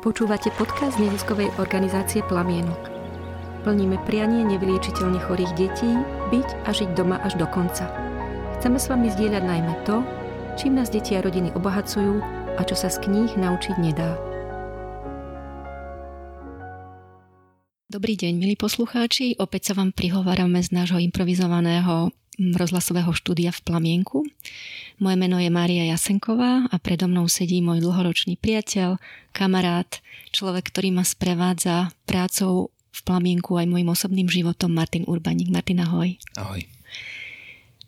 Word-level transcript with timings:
Počúvate 0.00 0.48
podcast 0.56 0.96
neziskovej 0.96 1.52
organizácie 1.60 2.24
Plamienok. 2.24 2.88
Plníme 3.68 4.00
prianie 4.08 4.48
nevyliečiteľne 4.48 5.20
chorých 5.20 5.52
detí 5.60 5.92
byť 6.32 6.48
a 6.64 6.72
žiť 6.72 6.96
doma 6.96 7.20
až 7.20 7.36
do 7.36 7.44
konca. 7.44 7.84
Chceme 8.56 8.80
s 8.80 8.88
vami 8.88 9.12
zdieľať 9.12 9.44
najmä 9.44 9.84
to, 9.84 10.00
čím 10.56 10.80
nás 10.80 10.88
deti 10.88 11.12
a 11.12 11.20
rodiny 11.20 11.52
obohacujú 11.52 12.16
a 12.56 12.60
čo 12.64 12.72
sa 12.80 12.88
z 12.88 12.96
kníh 12.96 13.28
naučiť 13.36 13.76
nedá. 13.76 14.16
Dobrý 17.92 18.16
deň, 18.16 18.40
milí 18.40 18.56
poslucháči. 18.56 19.36
Opäť 19.36 19.68
sa 19.68 19.84
vám 19.84 19.92
prihovárame 19.92 20.64
z 20.64 20.80
nášho 20.80 20.96
improvizovaného 20.96 22.08
rozhlasového 22.40 23.12
štúdia 23.12 23.52
v 23.52 23.60
Plamienku. 23.60 24.24
Moje 24.96 25.16
meno 25.20 25.36
je 25.36 25.52
Mária 25.52 25.84
Jasenková 25.92 26.64
a 26.72 26.76
predo 26.80 27.04
mnou 27.04 27.28
sedí 27.28 27.60
môj 27.60 27.84
dlhoročný 27.84 28.40
priateľ, 28.40 28.96
kamarát, 29.36 30.00
človek, 30.32 30.72
ktorý 30.72 30.96
ma 30.96 31.04
sprevádza 31.04 31.92
prácou 32.08 32.72
v 32.90 33.00
Plamienku 33.04 33.60
aj 33.60 33.68
môjim 33.68 33.88
osobným 33.92 34.28
životom, 34.32 34.72
Martin 34.72 35.04
Urbaník. 35.04 35.52
Martin, 35.52 35.84
ahoj. 35.84 36.16
Ahoj. 36.40 36.64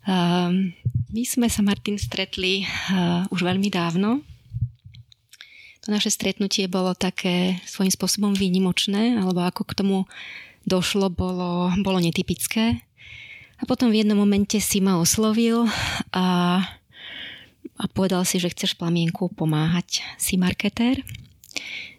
Uh, 0.03 0.73
my 1.09 1.23
sme 1.25 1.47
sa, 1.49 1.65
Martin, 1.65 1.97
stretli 1.97 2.63
uh, 2.63 3.25
už 3.33 3.41
veľmi 3.41 3.73
dávno. 3.73 4.21
To 5.83 5.91
naše 5.91 6.13
stretnutie 6.13 6.71
bolo 6.71 6.95
také 6.95 7.59
svojím 7.67 7.91
spôsobom 7.91 8.31
výnimočné, 8.31 9.19
alebo 9.19 9.43
ako 9.43 9.67
k 9.67 9.83
tomu 9.83 9.97
došlo, 10.63 11.11
bolo, 11.11 11.75
bolo 11.83 11.99
netypické. 11.99 12.79
A 13.63 13.67
potom 13.69 13.95
v 13.95 14.03
jednom 14.03 14.19
momente 14.19 14.59
si 14.59 14.83
ma 14.83 14.99
oslovil 14.99 15.63
a, 16.11 16.27
a 17.79 17.83
povedal 17.95 18.27
si, 18.27 18.35
že 18.35 18.51
chceš 18.51 18.75
plamienku 18.75 19.31
pomáhať. 19.31 20.03
Si 20.19 20.35
marketér, 20.35 20.99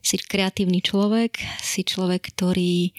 si 0.04 0.20
kreatívny 0.20 0.84
človek, 0.84 1.40
si 1.64 1.80
človek, 1.80 2.36
ktorý 2.36 2.92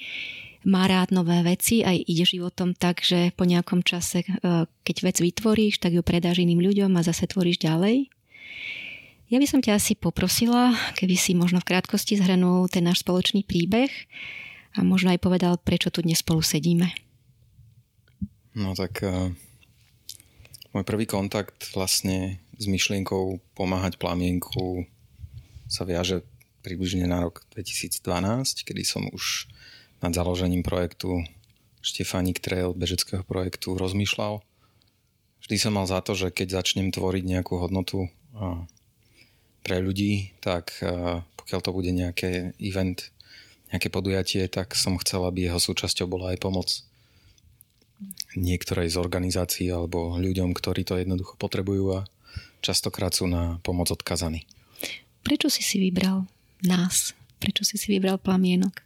má 0.65 0.89
rád 0.89 1.13
nové 1.13 1.45
veci, 1.45 1.85
aj 1.85 2.09
ide 2.09 2.25
životom 2.25 2.73
tak, 2.73 3.05
že 3.05 3.29
po 3.37 3.45
nejakom 3.45 3.85
čase, 3.85 4.25
e, 4.25 4.65
keď 4.65 4.95
vec 5.05 5.21
vytvoríš, 5.21 5.77
tak 5.77 5.93
ju 5.93 6.01
predáš 6.01 6.41
iným 6.41 6.57
ľuďom 6.57 6.89
a 6.97 7.05
zase 7.05 7.29
tvoríš 7.29 7.61
ďalej. 7.61 8.09
Ja 9.29 9.37
by 9.37 9.45
som 9.45 9.61
ťa 9.61 9.77
asi 9.77 9.93
poprosila, 9.93 10.73
keby 10.97 11.13
si 11.13 11.37
možno 11.37 11.61
v 11.61 11.69
krátkosti 11.69 12.17
zhrnul 12.17 12.65
ten 12.73 12.81
náš 12.81 13.05
spoločný 13.05 13.45
príbeh 13.45 13.93
a 14.73 14.81
možno 14.81 15.13
aj 15.13 15.21
povedal, 15.21 15.53
prečo 15.61 15.93
tu 15.93 16.01
dnes 16.01 16.17
spolu 16.17 16.41
sedíme. 16.41 17.04
No 18.55 18.71
tak 18.71 19.03
uh, 19.03 19.35
môj 20.71 20.87
prvý 20.87 21.03
kontakt 21.03 21.75
vlastne 21.75 22.39
s 22.55 22.71
myšlienkou 22.71 23.43
pomáhať 23.51 23.99
plamienku 23.99 24.87
sa 25.67 25.83
viaže 25.83 26.23
približne 26.63 27.03
na 27.03 27.27
rok 27.27 27.43
2012, 27.51 27.99
kedy 28.63 28.87
som 28.87 29.11
už 29.11 29.51
nad 29.99 30.15
založením 30.15 30.63
projektu 30.63 31.27
Štefánik 31.83 32.39
Trail 32.39 32.71
bežeckého 32.71 33.27
projektu 33.27 33.75
rozmýšľal. 33.75 34.39
Vždy 35.43 35.55
som 35.59 35.75
mal 35.75 35.85
za 35.85 35.99
to, 35.99 36.15
že 36.15 36.31
keď 36.31 36.63
začnem 36.63 36.95
tvoriť 36.95 37.23
nejakú 37.27 37.59
hodnotu 37.59 38.07
uh, 38.07 38.63
pre 39.67 39.83
ľudí, 39.83 40.31
tak 40.39 40.79
uh, 40.79 41.27
pokiaľ 41.35 41.59
to 41.59 41.75
bude 41.75 41.91
nejaké 41.91 42.55
event, 42.63 43.11
nejaké 43.75 43.91
podujatie, 43.91 44.47
tak 44.47 44.79
som 44.79 44.95
chcel, 45.03 45.27
aby 45.27 45.51
jeho 45.51 45.59
súčasťou 45.59 46.07
bola 46.07 46.31
aj 46.31 46.39
pomoc 46.39 46.71
niektorej 48.35 48.91
z 48.91 48.99
organizácií 48.99 49.67
alebo 49.71 50.19
ľuďom, 50.19 50.51
ktorí 50.51 50.83
to 50.83 50.99
jednoducho 50.99 51.39
potrebujú 51.39 52.03
a 52.03 52.07
častokrát 52.59 53.15
sú 53.15 53.25
na 53.31 53.63
pomoc 53.63 53.89
odkazaní. 53.89 54.43
Prečo 55.23 55.49
si 55.49 55.63
si 55.65 55.79
vybral 55.81 56.27
nás? 56.61 57.15
Prečo 57.41 57.65
si 57.65 57.79
si 57.79 57.91
vybral 57.95 58.21
plamienok? 58.21 58.83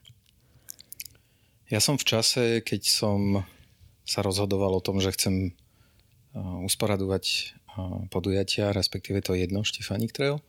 Ja 1.70 1.78
som 1.78 2.02
v 2.02 2.08
čase, 2.08 2.66
keď 2.66 2.82
som 2.88 3.46
sa 4.06 4.26
rozhodoval 4.26 4.74
o 4.74 4.82
tom, 4.82 4.98
že 4.98 5.14
chcem 5.14 5.54
usporadovať 6.66 7.54
podujatia, 8.10 8.74
respektíve 8.74 9.22
to 9.22 9.38
jedno, 9.38 9.62
Štefanik 9.62 10.14
Trail, 10.14 10.42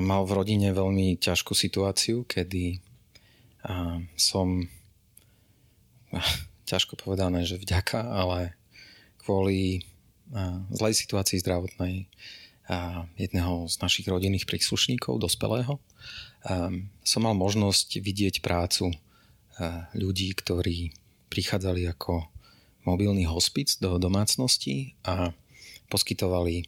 mal 0.00 0.22
v 0.28 0.36
rodine 0.36 0.70
veľmi 0.70 1.16
ťažkú 1.16 1.56
situáciu, 1.56 2.28
kedy 2.28 2.78
som 4.14 4.68
ťažko 6.66 6.98
povedané, 6.98 7.46
že 7.46 7.62
vďaka, 7.62 8.02
ale 8.02 8.58
kvôli 9.22 9.86
zlej 10.74 10.94
situácii 10.98 11.38
zdravotnej 11.38 12.10
jedného 13.14 13.70
z 13.70 13.78
našich 13.78 14.10
rodinných 14.10 14.42
príslušníkov, 14.50 15.22
dospelého, 15.22 15.78
som 17.06 17.20
mal 17.22 17.34
možnosť 17.38 18.02
vidieť 18.02 18.42
prácu 18.42 18.90
ľudí, 19.94 20.34
ktorí 20.34 20.90
prichádzali 21.30 21.86
ako 21.94 22.26
mobilný 22.82 23.26
hospic 23.26 23.78
do 23.78 23.98
domácnosti 24.02 24.98
a 25.06 25.30
poskytovali 25.90 26.66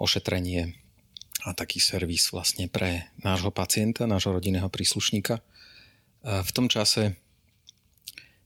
ošetrenie 0.00 0.76
a 1.44 1.52
taký 1.52 1.76
servis 1.76 2.32
vlastne 2.32 2.68
pre 2.68 3.12
nášho 3.20 3.52
pacienta, 3.52 4.08
nášho 4.08 4.32
rodinného 4.32 4.72
príslušníka. 4.72 5.44
V 6.24 6.50
tom 6.56 6.72
čase 6.72 7.20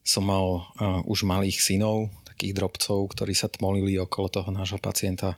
som 0.09 0.25
mal 0.25 0.65
uh, 0.81 1.05
už 1.05 1.29
malých 1.29 1.61
synov, 1.61 2.09
takých 2.25 2.57
drobcov, 2.57 3.13
ktorí 3.13 3.37
sa 3.37 3.53
tmolili 3.53 4.01
okolo 4.01 4.33
toho 4.33 4.49
nášho 4.49 4.81
pacienta, 4.81 5.37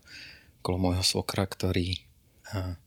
okolo 0.62 0.78
môjho 0.78 1.02
svokra, 1.02 1.42
ktorý 1.42 1.98
uh, 2.54 2.78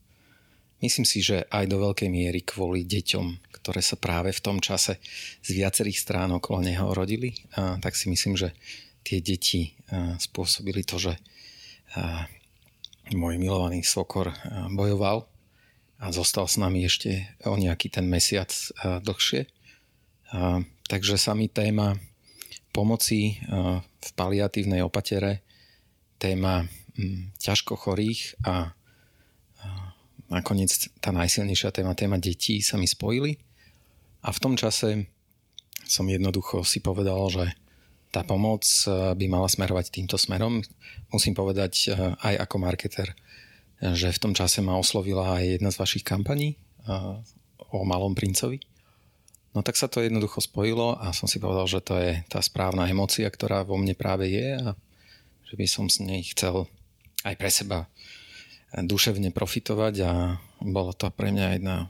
myslím 0.80 1.04
si, 1.04 1.20
že 1.20 1.44
aj 1.52 1.68
do 1.68 1.84
veľkej 1.84 2.08
miery 2.08 2.40
kvôli 2.48 2.88
deťom, 2.88 3.52
ktoré 3.60 3.84
sa 3.84 4.00
práve 4.00 4.32
v 4.32 4.40
tom 4.40 4.64
čase 4.64 5.04
z 5.44 5.50
viacerých 5.52 6.00
strán 6.00 6.32
okolo 6.32 6.64
neho 6.64 6.88
rodili, 6.96 7.36
uh, 7.60 7.76
tak 7.84 8.00
si 8.00 8.08
myslím, 8.08 8.40
že 8.40 8.56
tie 9.04 9.20
deti 9.20 9.76
uh, 9.92 10.16
spôsobili 10.16 10.88
to, 10.88 10.96
že 10.96 11.20
uh, 12.00 12.24
môj 13.12 13.36
milovaný 13.36 13.84
svokor 13.84 14.32
uh, 14.32 14.72
bojoval 14.72 15.28
a 16.00 16.16
zostal 16.16 16.48
s 16.48 16.56
nami 16.56 16.88
ešte 16.88 17.28
o 17.44 17.60
nejaký 17.60 17.92
ten 17.92 18.08
mesiac 18.08 18.48
uh, 18.80 19.04
dlhšie. 19.04 19.52
Takže 20.90 21.16
sa 21.16 21.38
mi 21.38 21.46
téma 21.46 21.94
pomoci 22.74 23.38
v 24.02 24.10
paliatívnej 24.18 24.82
opatere, 24.82 25.46
téma 26.18 26.66
hm, 26.98 27.38
ťažko 27.38 27.78
chorých 27.78 28.42
a 28.42 28.74
nakoniec 30.34 30.74
tá 30.98 31.14
najsilnejšia 31.14 31.70
téma, 31.70 31.94
téma 31.94 32.18
detí 32.18 32.66
sa 32.66 32.82
mi 32.82 32.90
spojili. 32.90 33.38
A 34.26 34.34
v 34.34 34.42
tom 34.42 34.58
čase 34.58 35.06
som 35.86 36.10
jednoducho 36.10 36.66
si 36.66 36.82
povedal, 36.82 37.22
že 37.30 37.46
tá 38.10 38.26
pomoc 38.26 38.66
by 38.90 39.26
mala 39.30 39.46
smerovať 39.46 39.94
týmto 39.94 40.18
smerom. 40.18 40.66
Musím 41.14 41.38
povedať 41.38 41.94
aj 42.26 42.34
ako 42.50 42.56
marketer, 42.58 43.14
že 43.82 44.10
v 44.10 44.22
tom 44.22 44.34
čase 44.34 44.66
ma 44.66 44.80
oslovila 44.80 45.38
aj 45.38 45.60
jedna 45.60 45.70
z 45.70 45.78
vašich 45.82 46.06
kampaní 46.06 46.58
o 47.74 47.86
Malom 47.86 48.18
princovi 48.18 48.73
No 49.54 49.62
tak 49.62 49.78
sa 49.78 49.86
to 49.86 50.02
jednoducho 50.02 50.42
spojilo 50.42 50.98
a 50.98 51.14
som 51.14 51.30
si 51.30 51.38
povedal, 51.38 51.70
že 51.70 51.80
to 51.86 51.94
je 52.02 52.26
tá 52.26 52.42
správna 52.42 52.90
emocia, 52.90 53.30
ktorá 53.30 53.62
vo 53.62 53.78
mne 53.78 53.94
práve 53.94 54.26
je 54.34 54.58
a 54.58 54.74
že 55.46 55.54
by 55.54 55.66
som 55.70 55.86
s 55.86 56.02
nej 56.02 56.26
chcel 56.26 56.66
aj 57.22 57.36
pre 57.38 57.50
seba 57.54 57.86
duševne 58.74 59.30
profitovať 59.30 59.96
a 60.02 60.12
bolo 60.66 60.98
to 60.98 61.14
pre 61.14 61.30
mňa 61.30 61.48
jedna 61.54 61.78
e, 61.78 61.88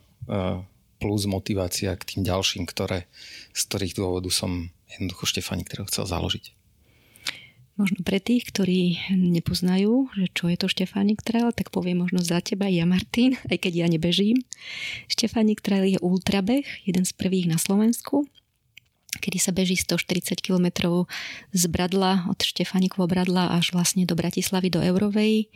plus 0.99 1.23
motivácia 1.23 1.95
k 1.95 2.03
tým 2.03 2.27
ďalším, 2.27 2.67
ktoré, 2.67 3.07
z 3.55 3.61
ktorých 3.71 3.95
dôvodu 3.95 4.27
som 4.27 4.67
jednoducho 4.91 5.23
Štefani, 5.31 5.63
ktorého 5.63 5.87
chcel 5.87 6.03
založiť. 6.03 6.62
Možno 7.73 8.05
pre 8.05 8.21
tých, 8.21 8.53
ktorí 8.53 9.01
nepoznajú, 9.17 10.13
že 10.13 10.29
čo 10.29 10.45
je 10.45 10.61
to 10.61 10.69
Štefánik 10.69 11.25
Trail, 11.25 11.49
tak 11.49 11.73
poviem 11.73 12.05
možno 12.05 12.21
za 12.21 12.37
teba 12.37 12.69
ja 12.69 12.85
Martin, 12.85 13.33
aj 13.49 13.65
keď 13.65 13.73
ja 13.81 13.87
nebežím. 13.89 14.45
Štefánik 15.09 15.57
Trail 15.57 15.97
je 15.97 15.97
ultrabeh, 15.97 16.61
jeden 16.85 17.01
z 17.01 17.11
prvých 17.17 17.49
na 17.49 17.57
Slovensku, 17.57 18.29
kedy 19.17 19.37
sa 19.41 19.49
beží 19.49 19.73
140 19.73 20.37
km 20.37 21.01
z 21.49 21.63
Bradla, 21.65 22.29
od 22.29 22.45
Štefánikova 22.45 23.09
Bradla 23.09 23.57
až 23.57 23.73
vlastne 23.73 24.05
do 24.05 24.13
Bratislavy, 24.13 24.69
do 24.69 24.77
Eurovej. 24.77 25.49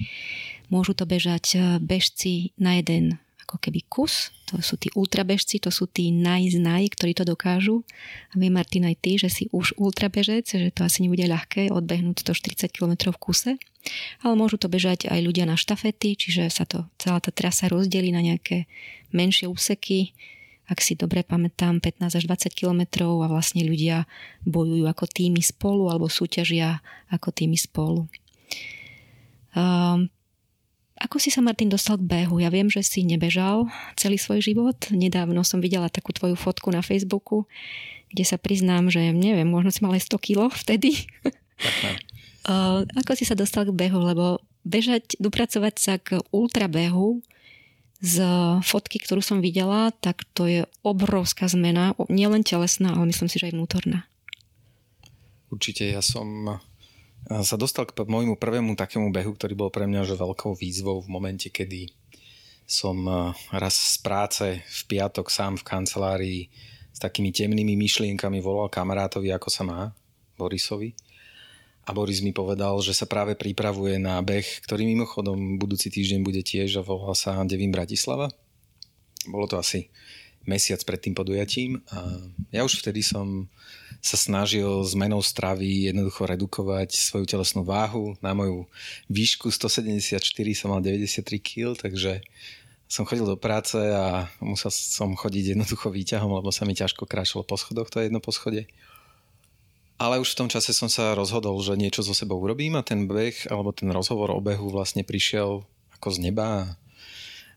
Môžu 0.74 0.98
to 0.98 1.06
bežať 1.06 1.54
bežci 1.86 2.50
na 2.58 2.82
jeden 2.82 3.22
ako 3.48 3.64
keby 3.64 3.88
kus. 3.88 4.36
To 4.52 4.60
sú 4.60 4.76
tí 4.76 4.92
ultrabežci, 4.92 5.64
to 5.64 5.72
sú 5.72 5.88
tí 5.88 6.12
naj 6.12 6.52
ktorí 7.00 7.16
to 7.16 7.24
dokážu. 7.24 7.88
A 8.32 8.34
viem, 8.36 8.52
Martin, 8.52 8.84
aj 8.84 9.00
ty, 9.00 9.16
že 9.16 9.32
si 9.32 9.48
už 9.56 9.80
ultrabežec, 9.80 10.44
že 10.44 10.68
to 10.76 10.84
asi 10.84 11.08
nebude 11.08 11.24
ľahké 11.24 11.72
odbehnúť 11.72 12.28
140 12.28 12.76
km 12.76 13.16
v 13.16 13.22
kuse. 13.24 13.52
Ale 14.20 14.34
môžu 14.36 14.60
to 14.60 14.68
bežať 14.68 15.08
aj 15.08 15.24
ľudia 15.24 15.48
na 15.48 15.56
štafety, 15.56 16.20
čiže 16.20 16.52
sa 16.52 16.68
to, 16.68 16.92
celá 17.00 17.24
tá 17.24 17.32
trasa 17.32 17.72
rozdelí 17.72 18.12
na 18.12 18.20
nejaké 18.20 18.68
menšie 19.16 19.48
úseky, 19.48 20.12
ak 20.68 20.84
si 20.84 21.00
dobre 21.00 21.24
pamätám, 21.24 21.80
15 21.80 22.20
až 22.20 22.24
20 22.28 22.52
kilometrov 22.52 23.24
a 23.24 23.32
vlastne 23.32 23.64
ľudia 23.64 24.04
bojujú 24.44 24.84
ako 24.84 25.08
týmy 25.08 25.40
spolu 25.40 25.88
alebo 25.88 26.12
súťažia 26.12 26.84
ako 27.08 27.32
týmy 27.32 27.56
spolu. 27.56 28.12
Um, 29.56 30.12
ako 30.98 31.22
si 31.22 31.30
sa 31.30 31.46
Martin 31.46 31.70
dostal 31.70 32.02
k 32.02 32.08
behu? 32.08 32.42
Ja 32.42 32.50
viem, 32.50 32.68
že 32.68 32.82
si 32.82 33.06
nebežal 33.06 33.70
celý 33.94 34.18
svoj 34.18 34.42
život. 34.42 34.78
Nedávno 34.90 35.46
som 35.46 35.62
videla 35.62 35.88
takú 35.94 36.14
tvoju 36.14 36.34
fotku 36.34 36.74
na 36.74 36.82
Facebooku, 36.82 37.46
kde 38.10 38.24
sa 38.26 38.42
priznám, 38.42 38.90
že 38.90 39.14
neviem, 39.14 39.48
možno 39.48 39.70
si 39.70 39.82
mal 39.86 39.94
aj 39.94 40.10
100 40.10 40.26
kg 40.26 40.40
vtedy. 40.50 41.08
ako 43.00 43.12
si 43.14 43.24
sa 43.24 43.38
dostal 43.38 43.70
k 43.70 43.76
behu? 43.76 44.00
Lebo 44.02 44.42
bežať, 44.68 45.16
dopracovať 45.22 45.76
sa 45.80 45.94
k 46.02 46.20
ultrabehu 46.34 47.24
z 47.98 48.22
fotky, 48.62 49.02
ktorú 49.02 49.26
som 49.26 49.42
videla, 49.42 49.90
tak 49.90 50.22
to 50.38 50.46
je 50.46 50.62
obrovská 50.86 51.50
zmena, 51.50 51.98
nielen 52.14 52.46
telesná, 52.46 52.94
ale 52.94 53.10
myslím 53.10 53.26
si, 53.26 53.42
že 53.42 53.50
aj 53.50 53.56
vnútorná. 53.58 54.06
Určite 55.50 55.88
ja 55.90 56.04
som 56.04 56.60
sa 57.28 57.56
dostal 57.60 57.84
k 57.84 57.96
môjmu 58.08 58.40
prvému 58.40 58.76
takému 58.80 59.12
behu, 59.12 59.36
ktorý 59.36 59.54
bol 59.56 59.70
pre 59.72 59.84
mňa 59.84 60.08
že 60.08 60.16
veľkou 60.16 60.56
výzvou 60.56 61.04
v 61.04 61.12
momente, 61.12 61.52
kedy 61.52 61.92
som 62.68 63.00
raz 63.52 63.76
z 63.76 63.98
práce 64.04 64.46
v 64.60 64.82
piatok 64.92 65.32
sám 65.32 65.56
v 65.60 65.68
kancelárii 65.68 66.42
s 66.92 67.00
takými 67.00 67.32
temnými 67.32 67.78
myšlienkami 67.78 68.44
volal 68.44 68.68
kamarátovi, 68.68 69.32
ako 69.32 69.50
sa 69.54 69.64
má, 69.64 69.82
Borisovi. 70.36 70.98
A 71.88 71.96
Boris 71.96 72.20
mi 72.20 72.36
povedal, 72.36 72.76
že 72.84 72.92
sa 72.92 73.08
práve 73.08 73.40
pripravuje 73.40 73.96
na 73.96 74.20
beh, 74.20 74.68
ktorý 74.68 74.84
mimochodom 74.84 75.56
budúci 75.56 75.88
týždeň 75.88 76.20
bude 76.20 76.44
tiež 76.44 76.80
a 76.80 76.84
volá 76.84 77.16
sa 77.16 77.40
Devin 77.48 77.72
Bratislava. 77.72 78.28
Bolo 79.24 79.48
to 79.48 79.56
asi 79.56 79.88
mesiac 80.48 80.80
pred 80.88 80.98
tým 80.98 81.14
podujatím 81.14 81.84
a 81.92 82.18
ja 82.56 82.64
už 82.64 82.80
vtedy 82.80 83.04
som 83.04 83.52
sa 84.00 84.16
snažil 84.16 84.68
zmenou 84.88 85.20
stravy 85.20 85.92
jednoducho 85.92 86.24
redukovať 86.24 86.96
svoju 86.96 87.26
telesnú 87.28 87.66
váhu. 87.68 88.16
Na 88.24 88.32
moju 88.32 88.70
výšku 89.12 89.52
174 89.52 90.22
som 90.56 90.72
mal 90.72 90.80
93 90.80 91.26
kg, 91.42 91.76
takže 91.76 92.24
som 92.88 93.04
chodil 93.04 93.28
do 93.28 93.36
práce 93.36 93.76
a 93.76 94.32
musel 94.40 94.72
som 94.72 95.12
chodiť 95.12 95.58
jednoducho 95.58 95.92
výťahom, 95.92 96.32
lebo 96.40 96.56
sa 96.56 96.64
mi 96.64 96.72
ťažko 96.72 97.04
kráčalo 97.04 97.44
po 97.44 97.60
schodoch, 97.60 97.92
to 97.92 98.00
je 98.00 98.08
jedno 98.08 98.24
schode. 98.32 98.64
Ale 99.98 100.22
už 100.22 100.38
v 100.38 100.40
tom 100.46 100.48
čase 100.48 100.72
som 100.78 100.88
sa 100.88 101.18
rozhodol, 101.18 101.58
že 101.60 101.74
niečo 101.74 102.06
so 102.06 102.14
sebou 102.14 102.38
urobím 102.38 102.78
a 102.78 102.86
ten 102.86 103.10
beh 103.10 103.50
alebo 103.50 103.74
ten 103.74 103.90
rozhovor 103.90 104.30
o 104.30 104.40
behu 104.40 104.70
vlastne 104.70 105.02
prišiel 105.02 105.66
ako 105.98 106.08
z 106.14 106.18
neba 106.22 106.78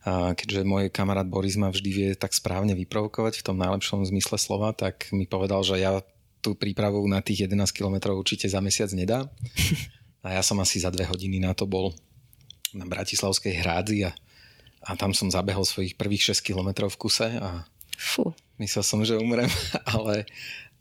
a 0.01 0.33
keďže 0.33 0.65
môj 0.65 0.89
kamarát 0.89 1.29
Boris 1.29 1.61
ma 1.61 1.69
vždy 1.69 1.91
vie 1.93 2.09
tak 2.17 2.33
správne 2.33 2.73
vyprovokovať 2.73 3.41
v 3.41 3.47
tom 3.53 3.57
najlepšom 3.61 4.09
zmysle 4.09 4.41
slova, 4.41 4.73
tak 4.73 5.13
mi 5.13 5.29
povedal, 5.29 5.61
že 5.61 5.77
ja 5.77 6.01
tú 6.41 6.57
prípravu 6.57 7.05
na 7.05 7.21
tých 7.21 7.45
11 7.53 7.69
km 7.77 8.17
určite 8.17 8.49
za 8.49 8.65
mesiac 8.65 8.89
nedá. 8.97 9.29
A 10.25 10.37
ja 10.37 10.43
som 10.45 10.61
asi 10.61 10.81
za 10.81 10.93
dve 10.93 11.09
hodiny 11.09 11.41
na 11.41 11.57
to 11.57 11.65
bol 11.65 11.97
na 12.77 12.85
Bratislavskej 12.85 13.65
hrádzi 13.65 14.05
a, 14.05 14.13
a 14.85 14.93
tam 14.93 15.17
som 15.17 15.33
zabehol 15.33 15.65
svojich 15.65 15.97
prvých 15.97 16.37
6 16.37 16.45
km 16.45 16.93
v 16.93 16.97
kuse 17.01 17.41
a 17.41 17.65
Fú. 17.97 18.37
myslel 18.61 18.85
som, 18.85 19.01
že 19.01 19.17
umrem, 19.17 19.49
ale, 19.97 20.29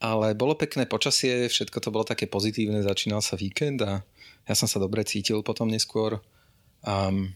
ale 0.03 0.35
bolo 0.35 0.59
pekné 0.59 0.83
počasie, 0.83 1.47
všetko 1.47 1.79
to 1.79 1.87
bolo 1.87 2.03
také 2.03 2.27
pozitívne, 2.27 2.83
začínal 2.83 3.23
sa 3.23 3.39
víkend 3.39 3.79
a 3.79 4.03
ja 4.43 4.53
som 4.59 4.67
sa 4.67 4.75
dobre 4.75 5.07
cítil 5.07 5.39
potom 5.39 5.71
neskôr. 5.71 6.19
Um, 6.83 7.31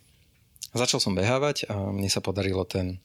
Začal 0.73 0.99
som 0.99 1.13
behávať 1.13 1.69
a 1.69 1.93
mne 1.93 2.09
sa 2.09 2.19
podarilo 2.19 2.65
ten 2.65 2.97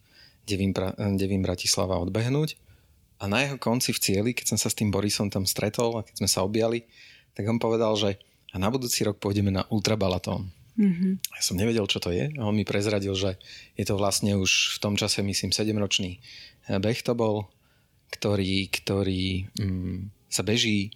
Devin, 0.48 0.72
Devin 1.20 1.44
Bratislava 1.44 2.00
odbehnúť. 2.00 2.56
A 3.18 3.26
na 3.28 3.44
jeho 3.44 3.58
konci 3.60 3.92
v 3.92 4.00
cieli, 4.00 4.30
keď 4.32 4.54
som 4.54 4.58
sa 4.58 4.72
s 4.72 4.78
tým 4.78 4.88
Borisom 4.88 5.28
tam 5.28 5.44
stretol 5.44 6.00
a 6.00 6.06
keď 6.06 6.24
sme 6.24 6.28
sa 6.30 6.46
objali, 6.46 6.86
tak 7.36 7.44
on 7.50 7.60
povedal, 7.60 7.92
že 7.98 8.16
a 8.54 8.56
na 8.56 8.72
budúci 8.72 9.04
rok 9.04 9.20
pôjdeme 9.20 9.52
na 9.52 9.68
ultrabalatón. 9.68 10.48
Mm-hmm. 10.78 11.12
Ja 11.36 11.42
som 11.42 11.58
nevedel, 11.58 11.84
čo 11.90 12.00
to 12.00 12.08
je. 12.08 12.32
A 12.32 12.42
on 12.46 12.56
mi 12.56 12.64
prezradil, 12.64 13.12
že 13.12 13.36
je 13.76 13.84
to 13.84 13.98
vlastne 13.98 14.38
už 14.38 14.78
v 14.78 14.80
tom 14.80 14.94
čase, 14.96 15.20
myslím, 15.20 15.52
7-ročný 15.52 16.22
beh 16.76 17.00
to 17.00 17.16
bol, 17.16 17.48
ktorý, 18.12 18.68
ktorý 18.68 19.48
mm, 19.56 20.28
sa 20.28 20.44
beží 20.44 20.92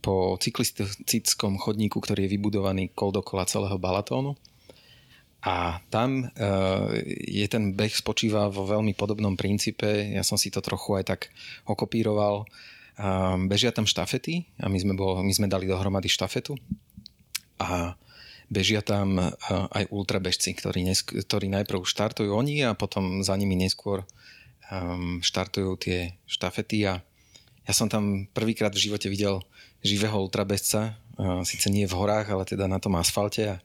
po 0.00 0.40
cyklistickom 0.40 1.60
chodníku, 1.60 2.00
ktorý 2.00 2.24
je 2.24 2.32
vybudovaný 2.38 2.96
kol 2.96 3.12
dokola 3.12 3.44
celého 3.44 3.76
Balatónu 3.76 4.32
a 5.42 5.82
tam 5.90 6.22
uh, 6.22 6.86
je 7.26 7.46
ten 7.50 7.74
beh 7.74 7.90
spočíva 7.90 8.46
vo 8.46 8.62
veľmi 8.62 8.94
podobnom 8.94 9.34
princípe. 9.34 10.14
Ja 10.14 10.22
som 10.22 10.38
si 10.38 10.54
to 10.54 10.62
trochu 10.62 11.02
aj 11.02 11.04
tak 11.10 11.20
okopíroval. 11.66 12.46
Uh, 12.94 13.34
bežia 13.50 13.74
tam 13.74 13.82
štafety 13.82 14.46
a 14.62 14.70
my 14.70 14.78
sme, 14.78 14.94
bol, 14.94 15.18
my 15.18 15.32
sme 15.34 15.50
dali 15.50 15.66
dohromady 15.66 16.06
štafetu. 16.06 16.54
A 17.58 17.98
bežia 18.46 18.86
tam 18.86 19.18
uh, 19.18 19.34
aj 19.74 19.90
ultrabežci, 19.90 20.54
ktorí, 20.54 20.86
nesk- 20.86 21.18
ktorí 21.26 21.50
najprv 21.50 21.82
štartujú 21.82 22.30
oni 22.30 22.62
a 22.62 22.78
potom 22.78 23.26
za 23.26 23.34
nimi 23.34 23.58
neskôr 23.58 24.06
um, 24.70 25.18
štartujú 25.18 25.74
tie 25.74 26.22
štafety. 26.30 26.86
A 26.86 27.02
ja 27.66 27.72
som 27.74 27.90
tam 27.90 28.30
prvýkrát 28.30 28.70
v 28.70 28.90
živote 28.90 29.10
videl 29.10 29.42
živého 29.82 30.22
ultrabežca, 30.22 30.98
síce 31.44 31.66
nie 31.70 31.86
v 31.86 31.94
horách, 31.94 32.30
ale 32.30 32.42
teda 32.48 32.66
na 32.66 32.78
tom 32.78 32.96
asfalte. 32.98 33.42
A 33.46 33.56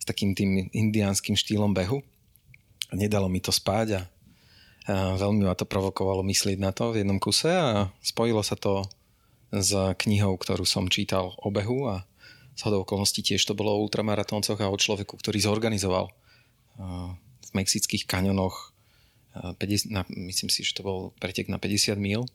s 0.00 0.04
takým 0.08 0.32
tým 0.32 0.72
indiánskym 0.72 1.36
štýlom 1.36 1.76
behu. 1.76 2.00
Nedalo 2.90 3.28
mi 3.28 3.38
to 3.38 3.52
spať 3.52 4.00
a, 4.00 4.02
a 4.88 5.14
veľmi 5.20 5.44
ma 5.44 5.54
to 5.54 5.68
provokovalo 5.68 6.24
myslieť 6.24 6.56
na 6.56 6.72
to 6.72 6.96
v 6.96 7.04
jednom 7.04 7.20
kuse 7.20 7.52
a 7.52 7.92
spojilo 8.00 8.40
sa 8.40 8.56
to 8.56 8.88
s 9.52 9.70
knihou, 9.74 10.40
ktorú 10.40 10.64
som 10.64 10.88
čítal 10.88 11.36
o 11.38 11.52
behu 11.52 11.86
a 11.90 12.08
z 12.54 12.60
hodou 12.66 12.82
okolností 12.82 13.22
tiež 13.22 13.44
to 13.46 13.54
bolo 13.54 13.76
o 13.76 13.82
ultramaratóncoch 13.84 14.58
a 14.58 14.72
o 14.72 14.76
človeku, 14.80 15.16
ktorý 15.16 15.38
zorganizoval 15.42 16.10
v 17.40 17.50
mexických 17.54 18.04
kaňonoch 18.04 18.72
50, 19.32 19.94
na, 19.94 20.02
myslím 20.10 20.50
si, 20.50 20.66
že 20.66 20.74
to 20.74 20.82
bol 20.82 20.98
pretek 21.22 21.46
na 21.46 21.56
50 21.56 21.94
mil. 21.96 22.26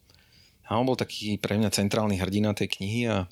A 0.66 0.80
on 0.80 0.88
bol 0.88 0.98
taký 0.98 1.38
pre 1.38 1.60
mňa 1.60 1.70
centrálny 1.70 2.18
hrdina 2.18 2.56
tej 2.58 2.80
knihy 2.80 3.02
a 3.06 3.30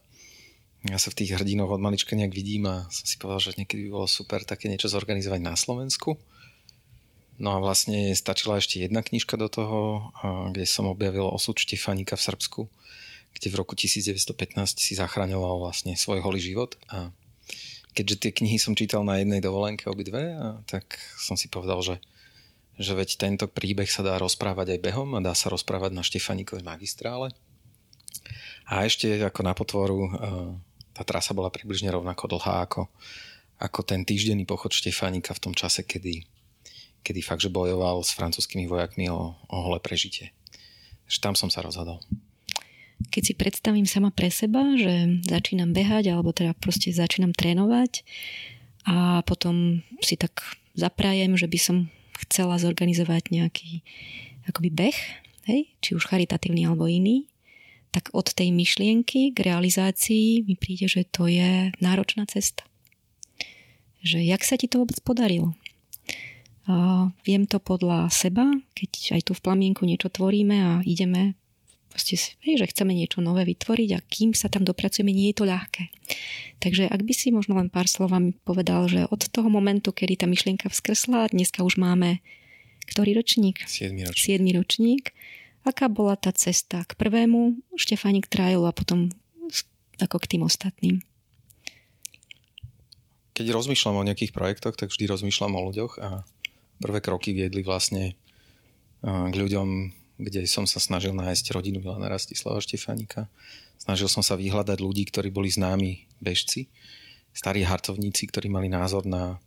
ja 0.84 1.00
sa 1.00 1.08
v 1.16 1.24
tých 1.24 1.40
hrdinoch 1.40 1.72
od 1.72 1.80
malička 1.80 2.12
nejak 2.12 2.36
vidím 2.36 2.68
a 2.68 2.92
som 2.92 3.08
si 3.08 3.16
povedal, 3.16 3.40
že 3.40 3.56
niekedy 3.56 3.88
by 3.88 3.90
bolo 3.96 4.08
super 4.08 4.44
také 4.44 4.68
niečo 4.68 4.92
zorganizovať 4.92 5.40
na 5.40 5.56
Slovensku. 5.56 6.20
No 7.40 7.56
a 7.56 7.64
vlastne 7.64 8.12
stačila 8.14 8.60
ešte 8.60 8.84
jedna 8.84 9.00
knižka 9.00 9.40
do 9.40 9.48
toho, 9.48 10.12
kde 10.52 10.68
som 10.68 10.86
objavil 10.92 11.26
osud 11.26 11.56
Štefanika 11.56 12.20
v 12.20 12.26
Srbsku, 12.30 12.62
kde 13.34 13.48
v 13.50 13.56
roku 13.58 13.74
1915 13.80 14.36
si 14.78 14.94
zachraňoval 14.94 15.64
vlastne 15.64 15.96
svoj 15.96 16.22
holý 16.22 16.44
život 16.44 16.78
a 16.92 17.10
keďže 17.96 18.16
tie 18.28 18.32
knihy 18.36 18.58
som 18.60 18.78
čítal 18.78 19.02
na 19.08 19.22
jednej 19.22 19.40
dovolenke 19.40 19.88
obidve, 19.88 20.36
tak 20.68 21.00
som 21.18 21.40
si 21.40 21.48
povedal, 21.48 21.80
že, 21.82 21.96
že 22.76 22.94
veď 22.94 23.18
tento 23.18 23.46
príbeh 23.48 23.88
sa 23.88 24.04
dá 24.04 24.20
rozprávať 24.20 24.78
aj 24.78 24.84
behom 24.84 25.16
a 25.16 25.24
dá 25.24 25.34
sa 25.34 25.50
rozprávať 25.50 25.94
na 25.94 26.04
Štefanikovej 26.06 26.66
magistrále. 26.66 27.34
A 28.70 28.86
ešte 28.86 29.10
ako 29.22 29.42
na 29.46 29.54
potvoru 29.54 30.10
tá 31.04 31.20
trasa 31.20 31.36
bola 31.36 31.52
približne 31.52 31.92
rovnako 31.92 32.40
dlhá 32.40 32.64
ako, 32.64 32.88
ako 33.60 33.80
ten 33.84 34.08
týždenný 34.08 34.48
pochod 34.48 34.72
Štefánika 34.72 35.36
v 35.36 35.44
tom 35.44 35.54
čase, 35.54 35.84
kedy, 35.84 36.24
kedy 37.04 37.20
fakt, 37.20 37.44
že 37.44 37.52
bojoval 37.52 38.02
s 38.02 38.16
francúzskými 38.16 38.66
vojakmi 38.72 39.12
o, 39.12 39.36
o 39.36 39.58
holé 39.68 39.84
prežitie. 39.84 40.32
Takže 41.06 41.20
tam 41.20 41.36
som 41.36 41.52
sa 41.52 41.60
rozhodol. 41.60 42.00
Keď 43.12 43.24
si 43.24 43.34
predstavím 43.36 43.84
sama 43.84 44.16
pre 44.16 44.32
seba, 44.32 44.64
že 44.80 45.20
začínam 45.28 45.76
behať 45.76 46.16
alebo 46.16 46.32
teda 46.32 46.56
proste 46.56 46.96
začínam 46.96 47.36
trénovať 47.36 48.08
a 48.88 49.20
potom 49.28 49.84
si 50.00 50.16
tak 50.16 50.40
zaprajem, 50.72 51.36
že 51.36 51.52
by 51.52 51.60
som 51.60 51.78
chcela 52.24 52.56
zorganizovať 52.56 53.36
nejaký 53.36 53.84
akoby 54.48 54.70
beh, 54.72 55.00
hej, 55.52 55.68
či 55.84 55.90
už 55.96 56.08
charitatívny 56.08 56.64
alebo 56.64 56.88
iný, 56.88 57.28
tak 57.94 58.10
od 58.18 58.34
tej 58.34 58.50
myšlienky 58.50 59.38
k 59.38 59.40
realizácii 59.46 60.50
mi 60.50 60.58
príde, 60.58 60.90
že 60.90 61.06
to 61.06 61.30
je 61.30 61.70
náročná 61.78 62.26
cesta. 62.26 62.66
Že 64.02 64.26
jak 64.26 64.42
sa 64.42 64.58
ti 64.58 64.66
to 64.66 64.82
vôbec 64.82 64.98
podarilo? 65.06 65.54
A 66.66 67.08
viem 67.22 67.46
to 67.46 67.62
podľa 67.62 68.10
seba, 68.10 68.50
keď 68.74 69.20
aj 69.20 69.22
tu 69.30 69.32
v 69.38 69.44
plamienku 69.46 69.86
niečo 69.86 70.10
tvoríme 70.10 70.58
a 70.58 70.72
ideme 70.82 71.38
proste, 71.94 72.18
že 72.42 72.66
chceme 72.66 72.98
niečo 72.98 73.22
nové 73.22 73.46
vytvoriť 73.46 73.90
a 73.94 74.02
kým 74.02 74.34
sa 74.34 74.50
tam 74.50 74.66
dopracujeme, 74.66 75.14
nie 75.14 75.30
je 75.30 75.38
to 75.38 75.46
ľahké. 75.46 75.94
Takže 76.58 76.90
ak 76.90 77.06
by 77.06 77.14
si 77.14 77.30
možno 77.30 77.62
len 77.62 77.70
pár 77.70 77.86
slovami 77.86 78.34
povedal, 78.42 78.90
že 78.90 79.06
od 79.06 79.22
toho 79.30 79.46
momentu, 79.54 79.94
kedy 79.94 80.18
tá 80.18 80.26
myšlienka 80.26 80.74
vzkresla, 80.74 81.30
dneska 81.30 81.62
už 81.62 81.78
máme 81.78 82.26
ktorý 82.84 83.16
ročník? 83.16 83.64
7 83.64 83.96
ročník. 83.96 84.44
7 84.44 84.58
ročník 84.60 85.04
aká 85.64 85.88
bola 85.88 86.16
tá 86.20 86.32
cesta 86.36 86.84
k 86.84 86.96
prvému 86.96 87.60
Štefánik 87.80 88.28
Trailu 88.28 88.68
a 88.68 88.76
potom 88.76 89.12
ako 90.00 90.18
k 90.24 90.38
tým 90.38 90.44
ostatným? 90.44 91.00
Keď 93.34 93.50
rozmýšľam 93.50 94.04
o 94.04 94.08
nejakých 94.08 94.36
projektoch, 94.36 94.78
tak 94.78 94.94
vždy 94.94 95.10
rozmýšľam 95.10 95.58
o 95.58 95.66
ľuďoch 95.72 95.94
a 95.98 96.22
prvé 96.78 97.00
kroky 97.02 97.34
viedli 97.34 97.66
vlastne 97.66 98.14
k 99.04 99.34
ľuďom, 99.34 99.68
kde 100.22 100.46
som 100.46 100.70
sa 100.70 100.78
snažil 100.78 101.12
nájsť 101.18 101.52
rodinu 101.52 101.82
Milana 101.82 102.14
Rastislava 102.14 102.62
Štefánika. 102.62 103.28
Snažil 103.82 104.08
som 104.08 104.22
sa 104.22 104.38
vyhľadať 104.38 104.80
ľudí, 104.80 105.10
ktorí 105.10 105.34
boli 105.34 105.50
známi 105.50 106.08
bežci, 106.22 106.70
starí 107.34 107.66
hartovníci, 107.66 108.30
ktorí 108.30 108.48
mali 108.48 108.70
názor 108.70 109.04
na 109.04 109.42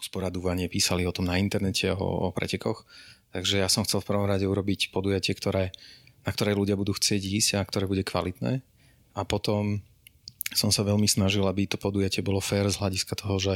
usporadúvanie, 0.00 0.70
písali 0.70 1.02
o 1.04 1.12
tom 1.12 1.26
na 1.26 1.36
internete, 1.36 1.90
o, 1.90 1.98
o 1.98 2.28
pretekoch. 2.30 2.86
Takže 3.36 3.60
ja 3.60 3.68
som 3.68 3.84
chcel 3.84 4.00
v 4.00 4.08
prvom 4.08 4.24
rade 4.24 4.48
urobiť 4.48 4.88
podujatie, 4.88 5.36
ktoré, 5.36 5.76
na 6.24 6.32
ktoré 6.32 6.56
ľudia 6.56 6.72
budú 6.72 6.96
chcieť 6.96 7.20
ísť 7.20 7.50
a 7.60 7.68
ktoré 7.68 7.84
bude 7.84 8.00
kvalitné. 8.00 8.64
A 9.12 9.20
potom 9.28 9.84
som 10.56 10.72
sa 10.72 10.80
veľmi 10.80 11.04
snažil, 11.04 11.44
aby 11.44 11.68
to 11.68 11.76
podujatie 11.76 12.24
bolo 12.24 12.40
fér 12.40 12.64
z 12.72 12.80
hľadiska 12.80 13.12
toho, 13.12 13.36
že 13.36 13.54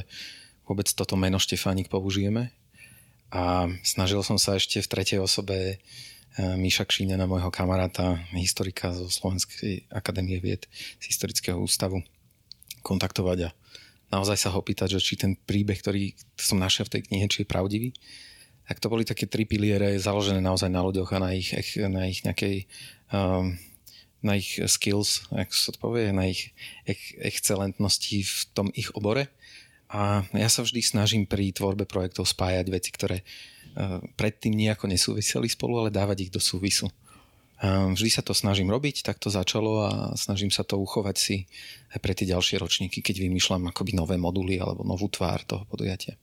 vôbec 0.68 0.84
toto 0.92 1.16
meno 1.16 1.40
Štefánik 1.40 1.88
použijeme. 1.88 2.52
A 3.32 3.72
snažil 3.80 4.20
som 4.20 4.36
sa 4.36 4.60
ešte 4.60 4.84
v 4.84 4.90
tretej 4.90 5.18
osobe 5.24 5.80
Eh, 6.38 6.54
Míša 6.54 6.86
Kšíňana, 6.86 7.26
môjho 7.26 7.50
kamaráta, 7.50 8.22
historika 8.38 8.94
zo 8.94 9.10
Slovenskej 9.10 9.90
akadémie 9.90 10.38
vied 10.38 10.70
z 11.02 11.04
historického 11.10 11.58
ústavu 11.58 12.06
kontaktovať 12.86 13.38
a 13.44 13.54
naozaj 14.14 14.38
sa 14.38 14.54
ho 14.54 14.62
pýtať, 14.62 14.94
že 14.94 15.02
či 15.02 15.18
ten 15.18 15.34
príbeh, 15.34 15.82
ktorý 15.82 16.14
som 16.38 16.62
našiel 16.62 16.86
v 16.86 16.94
tej 16.94 17.02
knihe, 17.10 17.26
či 17.26 17.42
je 17.42 17.50
pravdivý. 17.50 17.90
Tak 18.70 18.78
to 18.78 18.86
boli 18.86 19.02
také 19.02 19.26
tri 19.26 19.42
piliere 19.42 19.98
založené 19.98 20.38
naozaj 20.38 20.70
na 20.70 20.86
ľuďoch 20.86 21.10
a 21.10 21.18
na 21.18 21.30
ich, 21.34 21.50
na 21.74 22.06
ich 22.06 22.22
nejakej 22.22 22.70
um, 23.10 23.58
na 24.22 24.38
ich 24.38 24.62
skills, 24.68 25.26
ako 25.32 25.52
sa 25.56 25.70
to 25.74 25.78
povie, 25.80 26.14
na 26.14 26.30
ich 26.30 26.54
excelentnosti 27.18 28.20
v 28.22 28.40
tom 28.54 28.68
ich 28.78 28.94
obore. 28.94 29.26
A 29.90 30.22
ja 30.36 30.46
sa 30.46 30.62
vždy 30.62 30.86
snažím 30.86 31.26
pri 31.26 31.50
tvorbe 31.50 31.82
projektov 31.82 32.30
spájať 32.30 32.66
veci, 32.70 32.94
ktoré 32.94 33.26
Eh, 33.70 34.02
predtým 34.18 34.58
nejako 34.58 34.90
nesúviseli 34.90 35.46
spolu, 35.46 35.78
ale 35.78 35.94
dávať 35.94 36.26
ich 36.26 36.32
do 36.34 36.42
súvisu. 36.42 36.90
Vždy 37.60 38.08
sa 38.08 38.24
to 38.24 38.32
snažím 38.32 38.72
robiť, 38.72 39.04
tak 39.04 39.20
to 39.20 39.28
začalo 39.28 39.84
a 39.84 40.16
snažím 40.16 40.48
sa 40.48 40.64
to 40.64 40.80
uchovať 40.80 41.16
si 41.20 41.36
aj 41.92 42.00
pre 42.00 42.16
tie 42.16 42.24
ďalšie 42.24 42.56
ročníky, 42.56 43.04
keď 43.04 43.20
vymýšľam 43.20 43.68
akoby 43.68 43.92
nové 43.92 44.16
moduly 44.16 44.56
alebo 44.56 44.80
novú 44.80 45.12
tvár 45.12 45.44
toho 45.44 45.68
podujatia. 45.68 46.16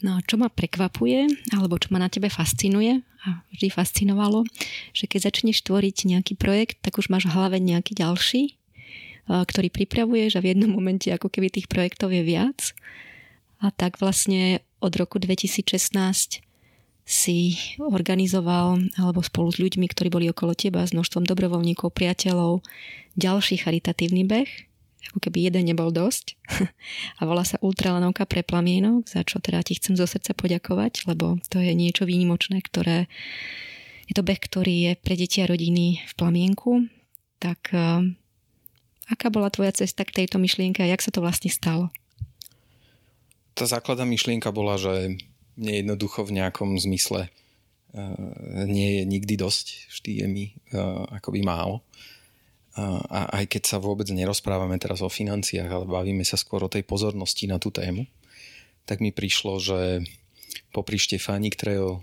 No 0.00 0.16
čo 0.24 0.40
ma 0.40 0.48
prekvapuje, 0.48 1.28
alebo 1.52 1.76
čo 1.76 1.92
ma 1.92 2.00
na 2.00 2.08
tebe 2.08 2.32
fascinuje 2.32 3.04
a 3.20 3.44
vždy 3.52 3.68
fascinovalo, 3.68 4.48
že 4.96 5.04
keď 5.04 5.28
začneš 5.28 5.60
tvoriť 5.60 6.08
nejaký 6.08 6.40
projekt, 6.40 6.80
tak 6.80 6.96
už 6.96 7.12
máš 7.12 7.28
v 7.28 7.36
hlave 7.36 7.60
nejaký 7.60 7.92
ďalší, 7.92 8.42
eh, 8.48 9.44
ktorý 9.44 9.68
pripravuješ 9.68 10.40
a 10.40 10.42
v 10.42 10.56
jednom 10.56 10.72
momente 10.72 11.12
ako 11.12 11.28
keby 11.28 11.52
tých 11.52 11.68
projektov 11.68 12.16
je 12.16 12.24
viac. 12.24 12.72
A 13.60 13.68
tak 13.68 14.00
vlastne 14.00 14.64
od 14.80 14.96
roku 14.96 15.20
2016 15.20 16.40
si 17.04 17.58
organizoval 17.76 18.80
alebo 18.96 19.20
spolu 19.20 19.52
s 19.52 19.60
ľuďmi, 19.60 19.84
ktorí 19.84 20.08
boli 20.08 20.26
okolo 20.32 20.56
teba, 20.56 20.86
s 20.86 20.96
množstvom 20.96 21.28
dobrovoľníkov, 21.28 21.92
priateľov, 21.92 22.64
ďalší 23.18 23.60
charitatívny 23.60 24.24
beh, 24.24 24.69
ako 25.08 25.18
keby 25.24 25.48
jeden 25.48 25.64
nebol 25.72 25.88
dosť. 25.88 26.36
A 27.18 27.24
volá 27.24 27.46
sa 27.46 27.56
Ultralanovka 27.64 28.28
pre 28.28 28.44
plamienok, 28.44 29.08
za 29.08 29.24
čo 29.24 29.40
teda 29.40 29.64
ti 29.64 29.78
chcem 29.80 29.96
zo 29.96 30.04
srdca 30.04 30.36
poďakovať, 30.36 31.08
lebo 31.08 31.40
to 31.48 31.56
je 31.56 31.72
niečo 31.72 32.04
výnimočné, 32.04 32.60
ktoré 32.60 33.08
je 34.10 34.14
to 34.18 34.26
beh, 34.26 34.36
ktorý 34.36 34.90
je 34.90 34.92
pre 35.00 35.14
deti 35.16 35.40
a 35.40 35.48
rodiny 35.48 36.02
v 36.04 36.12
plamienku. 36.18 36.90
Tak 37.40 37.72
uh, 37.72 38.04
aká 39.08 39.32
bola 39.32 39.48
tvoja 39.48 39.72
cesta 39.72 40.04
k 40.04 40.24
tejto 40.24 40.36
myšlienke 40.36 40.84
a 40.84 40.90
jak 40.90 41.00
sa 41.00 41.14
to 41.14 41.24
vlastne 41.24 41.48
stalo? 41.48 41.88
tá 43.60 43.68
základná 43.68 44.08
myšlienka 44.08 44.48
bola, 44.56 44.80
že 44.80 45.20
mne 45.60 45.84
jednoducho 45.84 46.24
v 46.24 46.40
nejakom 46.40 46.80
zmysle 46.80 47.28
uh, 47.28 48.64
nie 48.64 48.96
je 48.96 49.02
nikdy 49.04 49.36
dosť, 49.36 49.92
vždy 49.92 50.10
je 50.24 50.26
mi 50.32 50.44
uh, 50.72 51.04
akoby 51.12 51.44
málo. 51.44 51.84
Uh, 51.84 52.19
a 52.78 53.42
aj 53.42 53.50
keď 53.50 53.62
sa 53.66 53.78
vôbec 53.82 54.06
nerozprávame 54.10 54.78
teraz 54.78 55.02
o 55.02 55.10
financiách, 55.10 55.66
ale 55.66 55.86
bavíme 55.90 56.22
sa 56.22 56.38
skôr 56.38 56.62
o 56.62 56.70
tej 56.70 56.86
pozornosti 56.86 57.50
na 57.50 57.58
tú 57.58 57.74
tému, 57.74 58.06
tak 58.86 59.02
mi 59.02 59.10
prišlo, 59.10 59.58
že 59.58 60.06
popri 60.70 60.98
Štefánik 60.98 61.58
Trail 61.58 62.02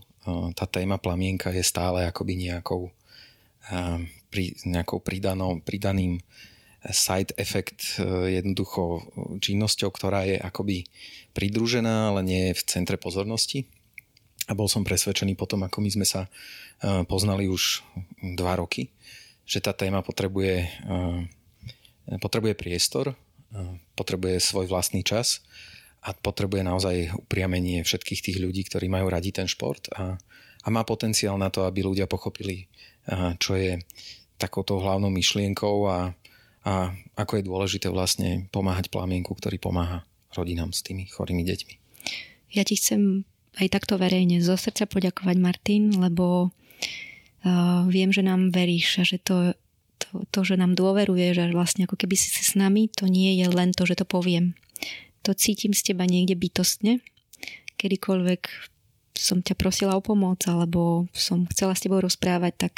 tá 0.60 0.68
téma 0.68 1.00
plamienka 1.00 1.56
je 1.56 1.64
stále 1.64 2.04
akoby 2.04 2.36
nejakou, 2.52 2.92
pri, 4.28 4.46
nejakou 4.68 5.00
pridanou, 5.00 5.64
pridaným 5.64 6.20
side 6.84 7.32
effect 7.40 8.00
jednoducho 8.28 9.08
činnosťou, 9.40 9.90
ktorá 9.92 10.28
je 10.28 10.38
akoby 10.40 10.88
pridružená, 11.32 12.12
ale 12.12 12.22
nie 12.28 12.42
je 12.52 12.58
v 12.60 12.66
centre 12.68 13.00
pozornosti. 13.00 13.68
A 14.48 14.56
bol 14.56 14.72
som 14.72 14.88
presvedčený 14.88 15.36
potom, 15.36 15.68
ako 15.68 15.84
my 15.84 15.90
sme 15.92 16.08
sa 16.08 16.24
e, 16.24 17.04
poznali 17.04 17.52
už 17.52 17.84
dva 18.40 18.56
roky, 18.56 18.88
že 19.48 19.64
tá 19.64 19.72
téma 19.72 20.04
potrebuje, 20.04 20.68
e, 20.68 22.20
potrebuje 22.20 22.54
priestor, 22.60 23.16
e, 23.16 23.16
potrebuje 23.96 24.44
svoj 24.44 24.68
vlastný 24.68 25.08
čas 25.08 25.40
a 26.04 26.12
potrebuje 26.12 26.68
naozaj 26.68 27.16
upriamenie 27.16 27.82
všetkých 27.82 28.22
tých 28.22 28.38
ľudí, 28.44 28.68
ktorí 28.68 28.92
majú 28.92 29.08
radi 29.08 29.32
ten 29.32 29.48
šport 29.48 29.88
a, 29.96 30.20
a 30.62 30.68
má 30.68 30.84
potenciál 30.84 31.40
na 31.40 31.48
to, 31.48 31.64
aby 31.64 31.82
ľudia 31.82 32.06
pochopili, 32.06 32.68
čo 33.40 33.56
je 33.56 33.82
takouto 34.38 34.78
hlavnou 34.78 35.10
myšlienkou 35.10 35.90
a, 35.90 36.14
a 36.68 36.74
ako 37.18 37.42
je 37.42 37.48
dôležité 37.48 37.88
vlastne 37.90 38.46
pomáhať 38.54 38.94
plamienku, 38.94 39.34
ktorý 39.34 39.58
pomáha 39.58 40.06
rodinám 40.38 40.70
s 40.72 40.86
tými 40.86 41.10
chorými 41.10 41.42
deťmi. 41.42 41.76
Ja 42.54 42.64
ti 42.64 42.78
chcem 42.78 43.26
aj 43.58 43.68
takto 43.74 43.98
verejne 43.98 44.40
zo 44.40 44.54
srdca 44.54 44.86
poďakovať, 44.86 45.38
Martin, 45.42 45.98
lebo 45.98 46.54
viem, 47.88 48.10
že 48.10 48.26
nám 48.26 48.50
veríš 48.50 49.02
a 49.02 49.04
že 49.06 49.22
to, 49.22 49.54
to, 50.02 50.26
to, 50.34 50.40
že 50.44 50.56
nám 50.58 50.74
dôveruješ 50.74 51.34
že 51.38 51.54
vlastne 51.54 51.86
ako 51.86 51.98
keby 52.00 52.16
si 52.18 52.30
s 52.32 52.58
nami, 52.58 52.90
to 52.90 53.06
nie 53.06 53.38
je 53.38 53.48
len 53.50 53.74
to, 53.74 53.86
že 53.86 54.00
to 54.00 54.06
poviem. 54.06 54.58
To 55.26 55.36
cítim 55.36 55.76
z 55.76 55.92
teba 55.92 56.08
niekde 56.08 56.38
bytostne. 56.38 57.04
Kedykoľvek 57.78 58.42
som 59.18 59.42
ťa 59.42 59.58
prosila 59.58 59.98
o 59.98 60.02
pomoc 60.02 60.46
alebo 60.46 61.10
som 61.12 61.50
chcela 61.50 61.74
s 61.74 61.84
tebou 61.84 62.00
rozprávať, 62.02 62.54
tak 62.70 62.74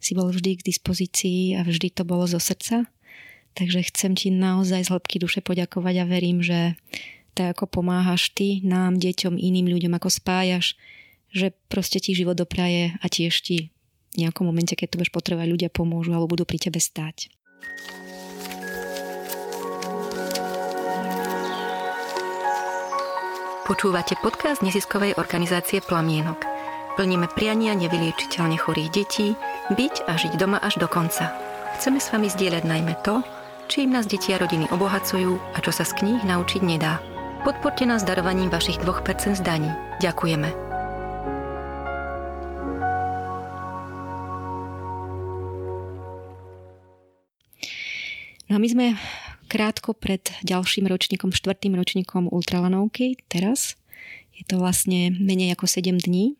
si 0.00 0.12
bol 0.12 0.28
vždy 0.28 0.60
k 0.60 0.66
dispozícii 0.66 1.56
a 1.56 1.64
vždy 1.64 1.92
to 1.92 2.02
bolo 2.04 2.28
zo 2.28 2.40
srdca. 2.40 2.88
Takže 3.54 3.86
chcem 3.88 4.18
ti 4.18 4.34
naozaj 4.34 4.88
z 4.88 4.92
hĺbky 4.92 5.22
duše 5.22 5.40
poďakovať 5.40 5.94
a 6.02 6.08
verím, 6.10 6.42
že 6.42 6.74
tak 7.34 7.54
ako 7.58 7.80
pomáhaš 7.80 8.34
ty 8.34 8.62
nám, 8.66 8.98
deťom, 8.98 9.38
iným 9.38 9.70
ľuďom, 9.70 9.94
ako 9.94 10.10
spájaš, 10.10 10.74
že 11.34 11.54
proste 11.66 11.98
ti 11.98 12.14
život 12.14 12.38
dopraje 12.38 12.94
a 12.98 13.06
tiež 13.10 13.34
ti 13.42 13.73
nejakom 14.18 14.46
momente, 14.46 14.78
keď 14.78 14.94
to 14.94 14.98
budeš 15.02 15.12
potrebovať, 15.14 15.48
ľudia 15.50 15.70
pomôžu 15.70 16.14
alebo 16.14 16.30
budú 16.34 16.44
pri 16.46 16.58
tebe 16.58 16.78
stáť. 16.78 17.32
Počúvate 23.64 24.20
podcast 24.20 24.60
neziskovej 24.60 25.16
organizácie 25.16 25.80
Plamienok. 25.80 26.44
Plníme 27.00 27.32
priania 27.32 27.72
nevyliečiteľne 27.72 28.60
chorých 28.60 28.92
detí, 28.92 29.32
byť 29.72 30.04
a 30.04 30.20
žiť 30.20 30.36
doma 30.36 30.60
až 30.60 30.76
do 30.78 30.86
konca. 30.86 31.32
Chceme 31.80 31.96
s 31.96 32.12
vami 32.12 32.28
zdieľať 32.28 32.62
najmä 32.68 32.94
to, 33.02 33.24
čím 33.72 33.96
nás 33.96 34.04
deti 34.04 34.36
a 34.36 34.38
rodiny 34.38 34.68
obohacujú 34.68 35.40
a 35.56 35.58
čo 35.64 35.72
sa 35.72 35.82
z 35.88 35.96
kníh 35.96 36.22
naučiť 36.22 36.60
nedá. 36.60 37.00
Podporte 37.42 37.88
nás 37.88 38.04
darovaním 38.04 38.52
vašich 38.52 38.78
2% 38.84 39.32
zdaní. 39.32 39.72
Ďakujeme. 40.04 40.63
No 48.54 48.62
a 48.62 48.62
my 48.62 48.70
sme 48.70 48.86
krátko 49.50 49.98
pred 49.98 50.30
ďalším 50.46 50.86
ročníkom, 50.86 51.34
štvrtým 51.34 51.74
ročníkom 51.74 52.30
Ultralanovky 52.30 53.18
teraz. 53.26 53.74
Je 54.30 54.46
to 54.46 54.62
vlastne 54.62 55.10
menej 55.10 55.58
ako 55.58 55.66
7 55.66 55.98
dní. 55.98 56.38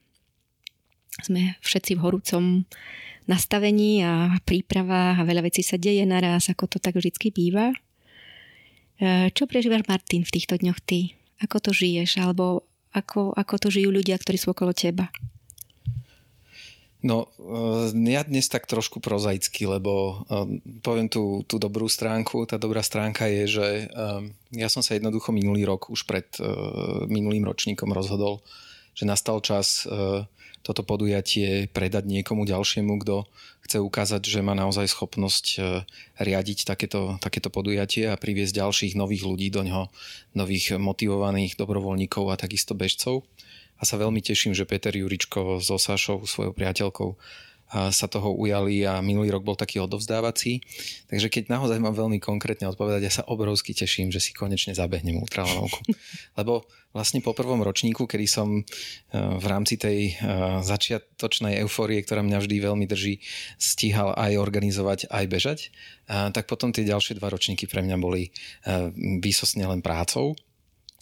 Sme 1.26 1.58
všetci 1.58 1.98
v 1.98 2.02
horúcom 2.06 2.70
nastavení 3.26 4.06
a 4.06 4.38
príprava 4.46 5.18
a 5.18 5.26
veľa 5.26 5.50
vecí 5.50 5.66
sa 5.66 5.74
deje 5.74 6.06
naraz, 6.06 6.46
ako 6.46 6.70
to 6.70 6.78
tak 6.78 6.94
vždy 6.94 7.34
býva. 7.34 7.74
E, 7.74 9.34
čo 9.34 9.50
prežívaš, 9.50 9.82
Martin, 9.90 10.22
v 10.22 10.38
týchto 10.38 10.54
dňoch 10.54 10.78
ty? 10.86 11.18
Ako 11.42 11.58
to 11.58 11.74
žiješ? 11.74 12.22
Alebo 12.22 12.62
ako, 12.94 13.34
ako 13.34 13.58
to 13.58 13.68
žijú 13.74 13.90
ľudia, 13.90 14.22
ktorí 14.22 14.38
sú 14.38 14.54
okolo 14.54 14.70
teba? 14.70 15.10
No, 17.04 17.28
e, 17.36 17.92
ja 18.08 18.24
dnes 18.24 18.48
tak 18.48 18.64
trošku 18.64 19.04
prozaicky, 19.04 19.68
lebo 19.68 20.24
e, 20.24 20.56
poviem 20.80 21.12
tú, 21.12 21.44
tú 21.44 21.60
dobrú 21.60 21.84
stránku. 21.84 22.48
Tá 22.48 22.56
dobrá 22.56 22.80
stránka 22.80 23.28
je, 23.28 23.60
že 23.60 23.66
ja 24.56 24.68
som 24.72 24.80
sa 24.80 24.96
jednoducho 24.96 25.28
minulý 25.28 25.68
rok, 25.68 25.92
už 25.92 26.08
pred 26.08 26.24
minulým 27.12 27.44
ročníkom 27.44 27.92
rozhodol, 27.92 28.40
že 28.96 29.04
nastal 29.04 29.44
čas 29.44 29.84
toto 30.64 30.80
podujatie 30.80 31.68
predať 31.68 32.08
niekomu 32.08 32.48
ďalšiemu, 32.48 32.96
kto 33.04 33.28
chce 33.68 33.78
ukázať, 33.84 34.22
že 34.24 34.40
má 34.40 34.56
naozaj 34.56 34.88
schopnosť 34.88 35.60
riadiť 36.16 36.64
takéto, 36.64 37.20
takéto 37.20 37.52
podujatie 37.52 38.08
a 38.08 38.16
priviesť 38.16 38.64
ďalších 38.64 38.96
nových 38.96 39.28
ľudí 39.28 39.52
do 39.52 39.60
ňoho, 39.60 39.92
nových 40.32 40.80
motivovaných 40.80 41.60
dobrovoľníkov 41.60 42.32
a 42.32 42.40
takisto 42.40 42.72
bežcov. 42.72 43.28
A 43.78 43.82
sa 43.82 43.98
veľmi 43.98 44.22
teším, 44.22 44.54
že 44.54 44.68
Peter 44.68 44.94
Juričko 44.94 45.58
so 45.58 45.76
Sašou, 45.76 46.24
svojou 46.24 46.54
priateľkou, 46.54 47.10
sa 47.74 48.06
toho 48.06 48.36
ujali 48.36 48.86
a 48.86 49.02
minulý 49.02 49.34
rok 49.34 49.42
bol 49.42 49.58
taký 49.58 49.82
odovzdávací. 49.82 50.62
Takže 51.10 51.26
keď 51.26 51.50
naozaj 51.50 51.82
mám 51.82 51.96
veľmi 51.96 52.22
konkrétne 52.22 52.70
odpovedať, 52.70 53.02
ja 53.02 53.12
sa 53.12 53.26
obrovsky 53.26 53.74
teším, 53.74 54.14
že 54.14 54.22
si 54.22 54.30
konečne 54.30 54.76
zabehnem 54.76 55.18
ultralanovku. 55.18 55.82
Lebo 56.38 56.68
vlastne 56.94 57.18
po 57.18 57.34
prvom 57.34 57.64
ročníku, 57.66 58.06
kedy 58.06 58.26
som 58.30 58.48
e, 58.54 58.62
v 59.16 59.46
rámci 59.50 59.74
tej 59.74 60.14
e, 60.14 60.32
začiatočnej 60.62 61.58
euforie, 61.66 61.98
ktorá 62.06 62.22
mňa 62.22 62.38
vždy 62.46 62.56
veľmi 62.62 62.86
drží, 62.86 63.18
stíhal 63.58 64.14
aj 64.14 64.38
organizovať, 64.38 65.10
aj 65.10 65.24
bežať, 65.26 65.60
tak 66.06 66.44
potom 66.46 66.68
tie 66.68 66.84
ďalšie 66.84 67.16
dva 67.16 67.32
ročníky 67.32 67.64
pre 67.64 67.82
mňa 67.82 67.96
boli 67.98 68.28
e, 68.28 68.30
výsosne 69.18 69.66
len 69.66 69.82
prácou. 69.82 70.38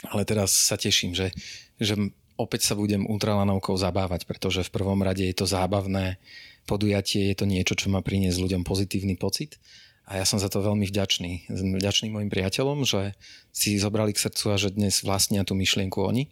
Ale 0.08 0.26
teraz 0.26 0.50
sa 0.50 0.74
teším, 0.74 1.14
že, 1.14 1.30
že 1.78 1.94
opäť 2.42 2.66
sa 2.66 2.74
budem 2.74 3.06
ultralanovkou 3.06 3.78
zabávať, 3.78 4.26
pretože 4.26 4.66
v 4.66 4.74
prvom 4.74 5.00
rade 5.00 5.22
je 5.22 5.36
to 5.38 5.46
zábavné 5.46 6.18
podujatie, 6.66 7.30
je 7.30 7.36
to 7.38 7.46
niečo, 7.46 7.74
čo 7.74 7.90
má 7.90 8.02
priniesť 8.02 8.38
ľuďom 8.38 8.62
pozitívny 8.62 9.14
pocit. 9.14 9.58
A 10.06 10.18
ja 10.18 10.26
som 10.26 10.42
za 10.42 10.50
to 10.50 10.60
veľmi 10.60 10.84
vďačný. 10.90 11.48
Vďačný 11.78 12.10
mojim 12.10 12.28
priateľom, 12.28 12.82
že 12.82 13.14
si 13.54 13.78
zobrali 13.78 14.10
k 14.10 14.22
srdcu 14.28 14.44
a 14.50 14.56
že 14.58 14.74
dnes 14.74 15.06
vlastnia 15.06 15.46
tú 15.46 15.54
myšlienku 15.54 15.94
oni. 16.02 16.26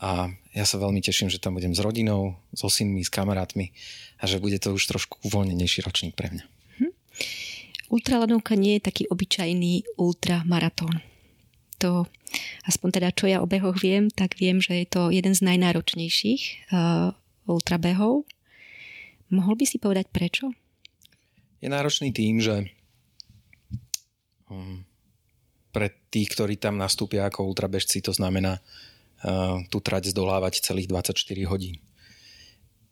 A 0.00 0.32
ja 0.56 0.64
sa 0.64 0.80
veľmi 0.80 1.04
teším, 1.04 1.28
že 1.28 1.42
tam 1.42 1.58
budem 1.58 1.76
s 1.76 1.82
rodinou, 1.82 2.40
so 2.56 2.72
synmi, 2.72 3.04
s 3.04 3.12
kamarátmi 3.12 3.76
a 4.16 4.24
že 4.24 4.40
bude 4.40 4.56
to 4.56 4.72
už 4.72 4.88
trošku 4.88 5.20
uvoľnenejší 5.26 5.84
ročník 5.84 6.16
pre 6.16 6.32
mňa. 6.32 6.44
Hm. 6.80 6.92
Ultralanovka 7.92 8.56
nie 8.56 8.80
je 8.80 8.86
taký 8.88 9.04
obyčajný 9.10 10.00
ultramaratón. 10.00 11.09
To 11.80 12.04
aspoň 12.68 12.88
teda 13.00 13.08
čo 13.16 13.26
ja 13.26 13.40
o 13.40 13.48
behoch 13.48 13.80
viem, 13.80 14.12
tak 14.12 14.36
viem, 14.36 14.60
že 14.60 14.84
je 14.84 14.86
to 14.86 15.02
jeden 15.08 15.32
z 15.32 15.40
najnáročnejších 15.44 16.72
uh, 16.72 17.10
ultrabehov. 17.48 18.28
Mohol 19.30 19.54
by 19.56 19.64
si 19.64 19.76
povedať 19.78 20.10
prečo? 20.10 20.50
Je 21.62 21.68
náročný 21.68 22.10
tým, 22.10 22.40
že 22.40 22.66
um, 24.50 24.82
pre 25.70 25.92
tých, 26.10 26.34
ktorí 26.34 26.58
tam 26.58 26.76
nastúpia 26.76 27.30
ako 27.30 27.46
ultrabežci, 27.46 28.02
to 28.02 28.10
znamená 28.10 28.58
uh, 28.58 29.62
tú 29.70 29.78
trať 29.78 30.10
zdolávať 30.10 30.60
celých 30.64 30.90
24 30.90 31.16
hodín. 31.46 31.78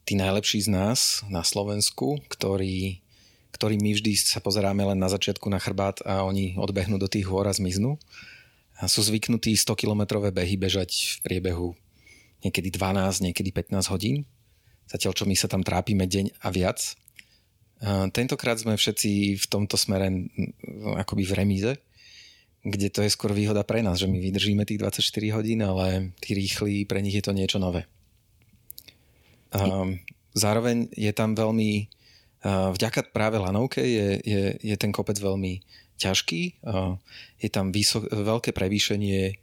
Tí 0.08 0.16
najlepší 0.16 0.64
z 0.64 0.68
nás 0.72 1.20
na 1.28 1.44
Slovensku, 1.44 2.22
ktorí, 2.32 3.04
ktorí 3.52 3.76
my 3.76 3.92
vždy 3.92 4.16
sa 4.16 4.40
pozeráme 4.40 4.80
len 4.80 4.96
na 4.96 5.12
začiatku 5.12 5.52
na 5.52 5.60
chrbát 5.60 6.00
a 6.08 6.24
oni 6.24 6.56
odbehnú 6.56 6.96
do 6.96 7.10
tých 7.10 7.28
hôr 7.28 7.44
a 7.44 7.52
zmiznú, 7.52 8.00
sú 8.86 9.02
zvyknutí 9.02 9.58
100-kilometrové 9.58 10.30
behy 10.30 10.54
bežať 10.54 11.18
v 11.18 11.26
priebehu 11.26 11.74
niekedy 12.46 12.70
12, 12.70 13.26
niekedy 13.26 13.50
15 13.50 13.90
hodín. 13.90 14.22
Zatiaľ, 14.86 15.12
čo 15.18 15.26
my 15.26 15.34
sa 15.34 15.50
tam 15.50 15.66
trápime 15.66 16.06
deň 16.06 16.38
a 16.38 16.48
viac. 16.54 16.94
Tentokrát 18.14 18.58
sme 18.58 18.78
všetci 18.78 19.38
v 19.38 19.46
tomto 19.50 19.74
smere 19.74 20.30
akoby 21.02 21.26
v 21.26 21.36
remíze, 21.36 21.72
kde 22.62 22.90
to 22.90 23.02
je 23.06 23.10
skôr 23.10 23.30
výhoda 23.30 23.62
pre 23.62 23.82
nás, 23.82 23.98
že 23.98 24.10
my 24.10 24.18
vydržíme 24.18 24.66
tých 24.66 24.82
24 24.82 25.36
hodín, 25.38 25.62
ale 25.62 26.14
tí 26.22 26.34
rýchli, 26.34 26.86
pre 26.86 27.02
nich 27.02 27.14
je 27.14 27.24
to 27.26 27.34
niečo 27.34 27.58
nové. 27.62 27.86
Zároveň 30.34 30.90
je 30.94 31.12
tam 31.14 31.34
veľmi, 31.34 31.86
vďaka 32.46 33.14
práve 33.14 33.38
lanovke 33.38 33.82
je, 33.82 34.22
je, 34.22 34.42
je 34.58 34.76
ten 34.78 34.90
kopec 34.90 35.18
veľmi 35.18 35.62
ťažký. 35.98 36.62
Je 37.42 37.48
tam 37.50 37.74
vysok, 37.74 38.08
veľké 38.08 38.54
prevýšenie 38.54 39.20
e, 39.28 39.34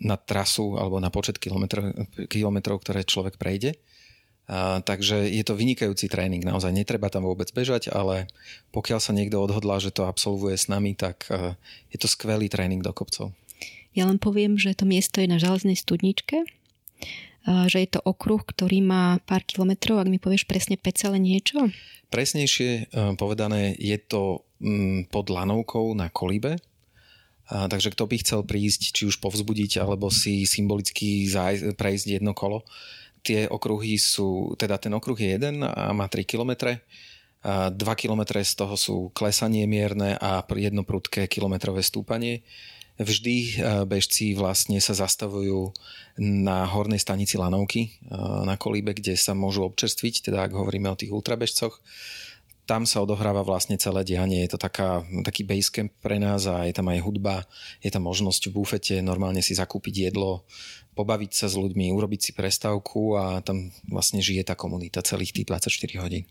na 0.00 0.16
trasu 0.16 0.80
alebo 0.80 0.96
na 0.98 1.12
počet 1.12 1.36
kilometrov, 1.36 1.92
kilometrov 2.32 2.80
ktoré 2.80 3.04
človek 3.04 3.36
prejde. 3.36 3.76
Takže 4.86 5.26
je 5.26 5.42
to 5.42 5.58
vynikajúci 5.58 6.06
tréning, 6.06 6.38
naozaj 6.46 6.70
netreba 6.70 7.10
tam 7.10 7.26
vôbec 7.26 7.50
bežať, 7.50 7.90
ale 7.90 8.30
pokiaľ 8.70 9.02
sa 9.02 9.10
niekto 9.10 9.42
odhodlá, 9.42 9.82
že 9.82 9.90
to 9.90 10.06
absolvuje 10.06 10.54
s 10.54 10.70
nami, 10.70 10.94
tak 10.94 11.26
uh, 11.34 11.58
je 11.90 11.98
to 11.98 12.06
skvelý 12.06 12.46
tréning 12.46 12.78
do 12.78 12.94
kopcov. 12.94 13.34
Ja 13.90 14.06
len 14.06 14.22
poviem, 14.22 14.54
že 14.54 14.78
to 14.78 14.86
miesto 14.86 15.18
je 15.18 15.26
na 15.26 15.42
železnej 15.42 15.74
studničke, 15.74 16.46
že 17.46 17.78
je 17.86 17.88
to 17.94 18.00
okruh, 18.02 18.42
ktorý 18.42 18.82
má 18.82 19.22
pár 19.22 19.46
kilometrov, 19.46 20.02
ak 20.02 20.10
mi 20.10 20.18
povieš 20.18 20.50
presne 20.50 20.74
5, 20.74 21.06
ale 21.06 21.22
niečo? 21.22 21.70
Presnejšie 22.10 22.90
uh, 22.90 23.14
povedané, 23.14 23.74
je 23.78 23.98
to 24.02 24.46
Mm, 24.56 25.12
pod 25.12 25.28
lanovkou 25.28 25.92
na 25.92 26.08
kolíbe. 26.08 26.56
Takže 27.46 27.94
kto 27.94 28.10
by 28.10 28.16
chcel 28.24 28.40
prísť, 28.42 28.90
či 28.90 29.02
už 29.06 29.22
povzbudiť, 29.22 29.78
alebo 29.78 30.10
si 30.10 30.42
symbolicky 30.48 31.30
zaj- 31.30 31.78
prejsť 31.78 32.18
jedno 32.18 32.34
kolo. 32.34 32.66
Tie 33.22 33.46
okruhy 33.46 33.94
sú, 34.02 34.58
teda 34.58 34.82
ten 34.82 34.90
okruh 34.90 35.14
je 35.14 35.38
jeden 35.38 35.62
a 35.62 35.94
má 35.94 36.10
3 36.10 36.26
km. 36.26 36.74
2 37.46 37.78
km 37.78 38.22
z 38.42 38.54
toho 38.58 38.74
sú 38.74 38.96
klesanie 39.14 39.62
mierne 39.70 40.18
a 40.18 40.42
jedno 40.42 40.82
prudké 40.82 41.30
kilometrové 41.30 41.86
stúpanie. 41.86 42.42
Vždy 42.96 43.60
bežci 43.84 44.32
vlastne 44.32 44.80
sa 44.80 44.96
zastavujú 44.96 45.76
na 46.16 46.64
hornej 46.64 46.96
stanici 46.96 47.36
lanovky 47.36 48.00
na 48.44 48.56
kolíbe, 48.56 48.96
kde 48.96 49.20
sa 49.20 49.36
môžu 49.36 49.68
občerstviť, 49.68 50.32
teda 50.32 50.48
ak 50.48 50.56
hovoríme 50.56 50.88
o 50.88 50.96
tých 50.96 51.12
ultrabežcoch 51.12 51.76
tam 52.66 52.82
sa 52.82 53.00
odohráva 53.00 53.46
vlastne 53.46 53.78
celé 53.78 54.02
dianie. 54.02 54.42
Je 54.42 54.50
to 54.50 54.60
taká, 54.60 55.06
taký 55.22 55.46
basecamp 55.46 55.94
pre 56.02 56.18
nás 56.18 56.50
a 56.50 56.66
je 56.66 56.74
tam 56.74 56.90
aj 56.90 56.98
hudba, 56.98 57.46
je 57.78 57.94
tam 57.94 58.10
možnosť 58.10 58.50
v 58.50 58.52
bufete 58.58 58.94
normálne 59.00 59.40
si 59.40 59.54
zakúpiť 59.54 60.10
jedlo, 60.10 60.42
pobaviť 60.98 61.30
sa 61.32 61.46
s 61.46 61.54
ľuďmi, 61.54 61.94
urobiť 61.94 62.20
si 62.20 62.30
prestávku 62.34 63.14
a 63.14 63.38
tam 63.46 63.70
vlastne 63.86 64.18
žije 64.18 64.50
tá 64.50 64.58
komunita 64.58 65.06
celých 65.06 65.30
tých 65.30 65.46
24 65.46 66.02
hodín. 66.02 66.26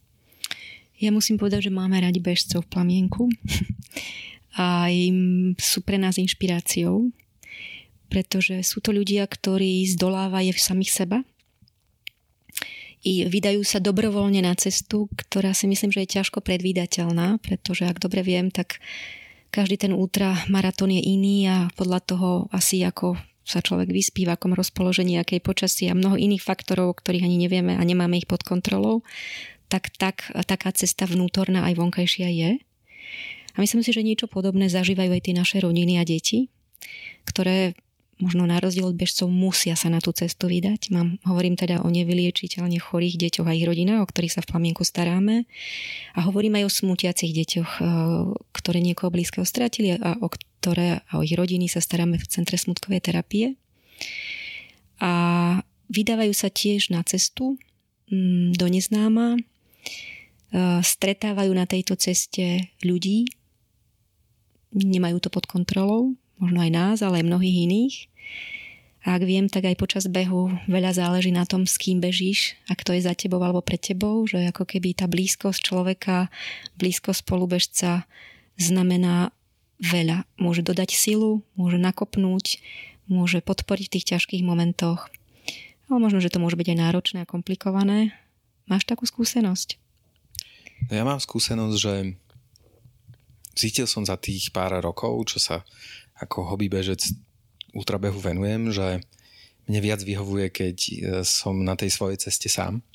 Ja 1.00 1.12
musím 1.12 1.40
povedať, 1.40 1.72
že 1.72 1.76
máme 1.76 2.00
radi 2.04 2.20
bežcov 2.20 2.68
v 2.68 2.72
plamienku 2.72 3.32
a 4.56 4.88
im 4.88 5.52
sú 5.60 5.84
pre 5.84 6.00
nás 6.00 6.16
inšpiráciou, 6.16 7.12
pretože 8.08 8.64
sú 8.64 8.80
to 8.80 8.96
ľudia, 8.96 9.28
ktorí 9.28 9.84
zdolávajú 9.92 10.56
samých 10.56 10.92
seba, 10.92 11.18
i 13.06 13.22
vydajú 13.30 13.62
sa 13.62 13.78
dobrovoľne 13.78 14.42
na 14.42 14.58
cestu, 14.58 15.06
ktorá 15.14 15.54
si 15.54 15.70
myslím, 15.70 15.94
že 15.94 16.02
je 16.04 16.14
ťažko 16.20 16.42
predvídateľná, 16.42 17.38
pretože 17.38 17.86
ak 17.86 18.02
dobre 18.02 18.26
viem, 18.26 18.50
tak 18.50 18.82
každý 19.54 19.78
ten 19.78 19.94
ultramaratón 19.94 20.90
je 20.90 21.06
iný 21.06 21.46
a 21.46 21.70
podľa 21.78 22.02
toho 22.02 22.30
asi 22.50 22.82
ako 22.82 23.14
sa 23.46 23.62
človek 23.62 23.94
vyspí, 23.94 24.26
v 24.26 24.34
akom 24.34 24.58
rozpoložení, 24.58 25.22
akej 25.22 25.38
počasí 25.38 25.86
a 25.86 25.94
mnoho 25.94 26.18
iných 26.18 26.42
faktorov, 26.42 26.98
ktorých 26.98 27.30
ani 27.30 27.38
nevieme 27.38 27.78
a 27.78 27.84
nemáme 27.86 28.18
ich 28.18 28.26
pod 28.26 28.42
kontrolou, 28.42 29.06
tak, 29.70 29.94
tak 30.02 30.26
taká 30.50 30.74
cesta 30.74 31.06
vnútorná 31.06 31.62
aj 31.70 31.78
vonkajšia 31.78 32.30
je. 32.34 32.52
A 33.56 33.64
myslím 33.64 33.82
si, 33.82 33.96
že 33.96 34.04
niečo 34.04 34.28
podobné 34.28 34.68
zažívajú 34.68 35.16
aj 35.16 35.22
tie 35.32 35.36
naše 35.36 35.58
rodiny 35.64 36.00
a 36.00 36.04
deti, 36.04 36.52
ktoré 37.24 37.76
možno 38.16 38.48
na 38.48 38.64
rozdiel 38.64 38.88
od 38.88 38.96
bežcov 38.96 39.28
musia 39.28 39.76
sa 39.76 39.92
na 39.92 40.00
tú 40.00 40.16
cestu 40.16 40.48
vydať. 40.48 40.92
Mám, 40.96 41.20
hovorím 41.28 41.60
teda 41.60 41.84
o 41.84 41.92
nevyliečiteľne 41.92 42.80
chorých 42.80 43.20
deťoch 43.20 43.48
a 43.48 43.56
ich 43.56 43.68
rodinách, 43.68 44.08
o 44.08 44.10
ktorých 44.10 44.40
sa 44.40 44.42
v 44.44 44.56
plamienku 44.56 44.88
staráme. 44.88 45.44
A 46.16 46.20
hovorím 46.24 46.64
aj 46.64 46.72
o 46.72 46.72
smutiacich 46.72 47.36
deťoch, 47.36 47.72
e, 47.76 47.84
ktoré 48.56 48.80
niekoho 48.80 49.12
blízkeho 49.12 49.44
stratili 49.44 50.00
a 50.00 50.16
o 50.24 50.32
ktoré 50.32 51.04
a 51.12 51.20
o 51.20 51.22
ich 51.28 51.36
rodiny 51.36 51.68
sa 51.68 51.84
staráme 51.84 52.16
v 52.16 52.30
Centre 52.32 52.56
smutkovej 52.56 53.04
terapie. 53.04 53.60
A 55.04 55.12
vydávajú 55.92 56.32
sa 56.32 56.48
tiež 56.48 56.96
na 56.96 57.04
cestu 57.04 57.60
mm, 58.08 58.56
do 58.56 58.68
neznáma, 58.72 59.36
e, 59.36 59.40
stretávajú 60.80 61.52
na 61.52 61.68
tejto 61.68 62.00
ceste 62.00 62.72
ľudí, 62.80 63.28
nemajú 64.76 65.24
to 65.24 65.32
pod 65.32 65.48
kontrolou, 65.48 66.14
možno 66.36 66.60
aj 66.60 66.72
nás, 66.72 66.98
ale 67.00 67.24
aj 67.24 67.30
mnohých 67.32 67.58
iných. 67.66 67.96
A 69.06 69.22
ak 69.22 69.24
viem, 69.24 69.46
tak 69.46 69.70
aj 69.70 69.78
počas 69.78 70.10
behu 70.10 70.50
veľa 70.66 70.98
záleží 70.98 71.30
na 71.30 71.46
tom, 71.46 71.70
s 71.70 71.78
kým 71.78 72.02
bežíš 72.02 72.58
a 72.66 72.74
kto 72.74 72.98
je 72.98 73.06
za 73.06 73.14
tebou 73.14 73.38
alebo 73.38 73.62
pred 73.62 73.78
tebou, 73.78 74.26
že 74.26 74.50
ako 74.50 74.66
keby 74.66 74.98
tá 74.98 75.06
blízkosť 75.06 75.62
človeka, 75.62 76.34
blízkosť 76.82 77.22
spolubežca 77.22 78.10
znamená 78.58 79.30
veľa. 79.78 80.26
Môže 80.42 80.66
dodať 80.66 80.98
silu, 80.98 81.46
môže 81.54 81.78
nakopnúť, 81.78 82.58
môže 83.06 83.46
podporiť 83.46 83.86
v 83.86 83.94
tých 83.94 84.10
ťažkých 84.18 84.42
momentoch. 84.42 85.06
Ale 85.86 86.02
možno, 86.02 86.18
že 86.18 86.34
to 86.34 86.42
môže 86.42 86.58
byť 86.58 86.74
aj 86.74 86.82
náročné 86.82 87.18
a 87.22 87.30
komplikované. 87.30 88.18
Máš 88.66 88.90
takú 88.90 89.06
skúsenosť? 89.06 89.78
Ja 90.90 91.06
mám 91.06 91.22
skúsenosť, 91.22 91.76
že 91.78 91.94
cítil 93.56 93.88
som 93.88 94.04
za 94.04 94.20
tých 94.20 94.52
pár 94.52 94.76
rokov, 94.84 95.32
čo 95.32 95.40
sa 95.40 95.66
ako 96.20 96.54
hobby 96.54 96.68
bežec 96.68 97.02
ultrabehu 97.76 98.20
venujem, 98.20 98.72
že 98.72 99.04
mne 99.66 99.80
viac 99.82 100.00
vyhovuje, 100.04 100.48
keď 100.54 100.78
e, 100.78 100.96
som 101.26 101.58
na 101.66 101.74
tej 101.74 101.90
svojej 101.92 102.22
ceste 102.22 102.48
sám. 102.48 102.86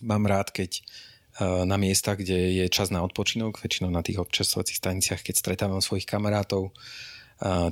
Mám 0.00 0.30
rád, 0.30 0.54
keď 0.54 0.78
e, 0.78 0.82
na 1.66 1.74
miestach, 1.76 2.22
kde 2.22 2.62
je 2.62 2.64
čas 2.70 2.94
na 2.94 3.02
odpočinok, 3.02 3.58
väčšinou 3.58 3.90
na 3.90 4.00
tých 4.00 4.22
občasovacích 4.22 4.78
staniciach, 4.78 5.20
keď 5.20 5.34
stretávam 5.34 5.82
svojich 5.82 6.06
kamarátov, 6.06 6.70
e, 6.70 6.72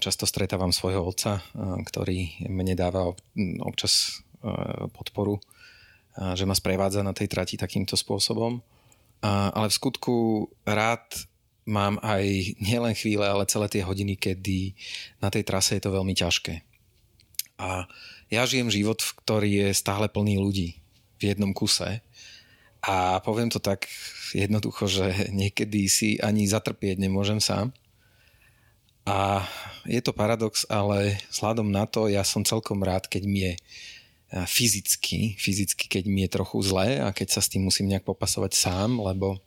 často 0.03 0.27
stretávam 0.27 0.75
svojho 0.75 1.07
otca, 1.07 1.41
ktorý 1.87 2.51
mne 2.51 2.75
dáva 2.75 3.15
občas 3.63 4.25
podporu 4.97 5.37
že 6.35 6.45
ma 6.47 6.55
sprevádza 6.57 7.07
na 7.07 7.15
tej 7.15 7.31
trati 7.31 7.55
takýmto 7.55 7.95
spôsobom. 7.95 8.61
Ale 9.25 9.69
v 9.69 9.77
skutku 9.77 10.49
rád 10.65 11.05
mám 11.69 12.01
aj 12.01 12.25
nielen 12.61 12.95
chvíle, 12.97 13.25
ale 13.25 13.49
celé 13.49 13.69
tie 13.69 13.83
hodiny, 13.85 14.17
kedy 14.17 14.75
na 15.21 15.29
tej 15.29 15.45
trase 15.45 15.77
je 15.77 15.83
to 15.85 15.95
veľmi 15.95 16.13
ťažké. 16.17 16.65
A 17.61 17.85
ja 18.33 18.43
žijem 18.49 18.73
život, 18.73 19.03
ktorý 19.25 19.69
je 19.69 19.69
stále 19.77 20.09
plný 20.09 20.41
ľudí 20.41 20.81
v 21.21 21.23
jednom 21.23 21.53
kuse. 21.53 22.01
A 22.81 23.21
poviem 23.21 23.53
to 23.53 23.61
tak 23.61 23.85
jednoducho, 24.33 24.89
že 24.89 25.29
niekedy 25.29 25.85
si 25.91 26.17
ani 26.17 26.49
zatrpieť 26.49 26.97
nemôžem 26.97 27.37
sám. 27.37 27.77
A 29.05 29.45
je 29.85 30.01
to 30.01 30.17
paradox, 30.17 30.65
ale 30.71 31.21
vzhľadom 31.29 31.69
na 31.69 31.85
to 31.85 32.09
ja 32.09 32.25
som 32.25 32.47
celkom 32.47 32.81
rád, 32.81 33.11
keď 33.11 33.23
mi 33.29 33.41
je 33.45 33.53
fyzicky, 34.31 35.35
fyzicky, 35.37 35.91
keď 35.91 36.05
mi 36.07 36.23
je 36.25 36.31
trochu 36.31 36.63
zlé 36.63 37.03
a 37.03 37.11
keď 37.11 37.35
sa 37.35 37.41
s 37.43 37.51
tým 37.51 37.67
musím 37.67 37.91
nejak 37.91 38.07
popasovať 38.07 38.55
sám, 38.55 39.03
lebo 39.03 39.43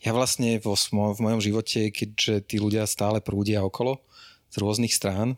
ja 0.00 0.10
vlastne 0.16 0.56
vo, 0.60 0.72
v 0.90 1.20
mojom 1.20 1.40
živote, 1.40 1.92
keďže 1.92 2.48
tí 2.48 2.56
ľudia 2.56 2.88
stále 2.88 3.20
prúdia 3.20 3.60
okolo 3.60 4.00
z 4.48 4.56
rôznych 4.58 4.96
strán, 4.96 5.36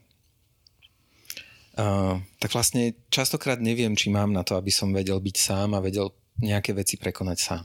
uh, 1.77 2.17
tak 2.39 2.51
vlastne 2.55 2.95
častokrát 3.11 3.59
neviem, 3.59 3.99
či 3.99 4.09
mám 4.09 4.31
na 4.31 4.47
to, 4.47 4.55
aby 4.55 4.71
som 4.71 4.95
vedel 4.95 5.19
byť 5.19 5.37
sám 5.37 5.75
a 5.75 5.85
vedel 5.85 6.15
nejaké 6.39 6.73
veci 6.73 6.95
prekonať 6.97 7.39
sám. 7.39 7.65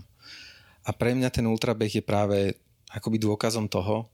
A 0.87 0.95
pre 0.95 1.13
mňa 1.13 1.29
ten 1.29 1.45
ultrabeh 1.45 1.91
je 1.91 2.03
práve 2.03 2.57
akoby 2.89 3.19
dôkazom 3.19 3.67
toho, 3.67 4.07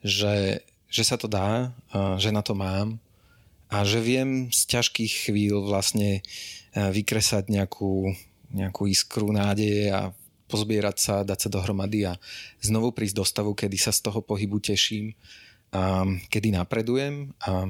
že, 0.00 0.64
že 0.88 1.02
sa 1.04 1.14
to 1.14 1.30
dá, 1.30 1.70
uh, 1.94 2.18
že 2.18 2.34
na 2.34 2.42
to 2.42 2.58
mám 2.58 2.98
a 3.68 3.84
že 3.84 4.00
viem 4.00 4.48
z 4.48 4.64
ťažkých 4.64 5.28
chvíľ 5.28 5.68
vlastne 5.68 6.20
e, 6.20 6.22
vykresať 6.72 7.52
nejakú, 7.52 8.16
nejakú 8.48 8.88
iskru 8.88 9.28
nádeje 9.28 9.92
a 9.92 10.08
pozbierať 10.48 10.96
sa, 10.96 11.14
dať 11.22 11.46
sa 11.46 11.48
dohromady 11.52 12.08
a 12.08 12.16
znovu 12.64 12.90
prísť 12.90 13.16
do 13.20 13.24
stavu, 13.24 13.52
kedy 13.52 13.76
sa 13.76 13.92
z 13.92 14.08
toho 14.08 14.24
pohybu 14.24 14.58
teším, 14.58 15.12
a 15.68 16.08
kedy 16.32 16.56
napredujem 16.56 17.36
a, 17.44 17.68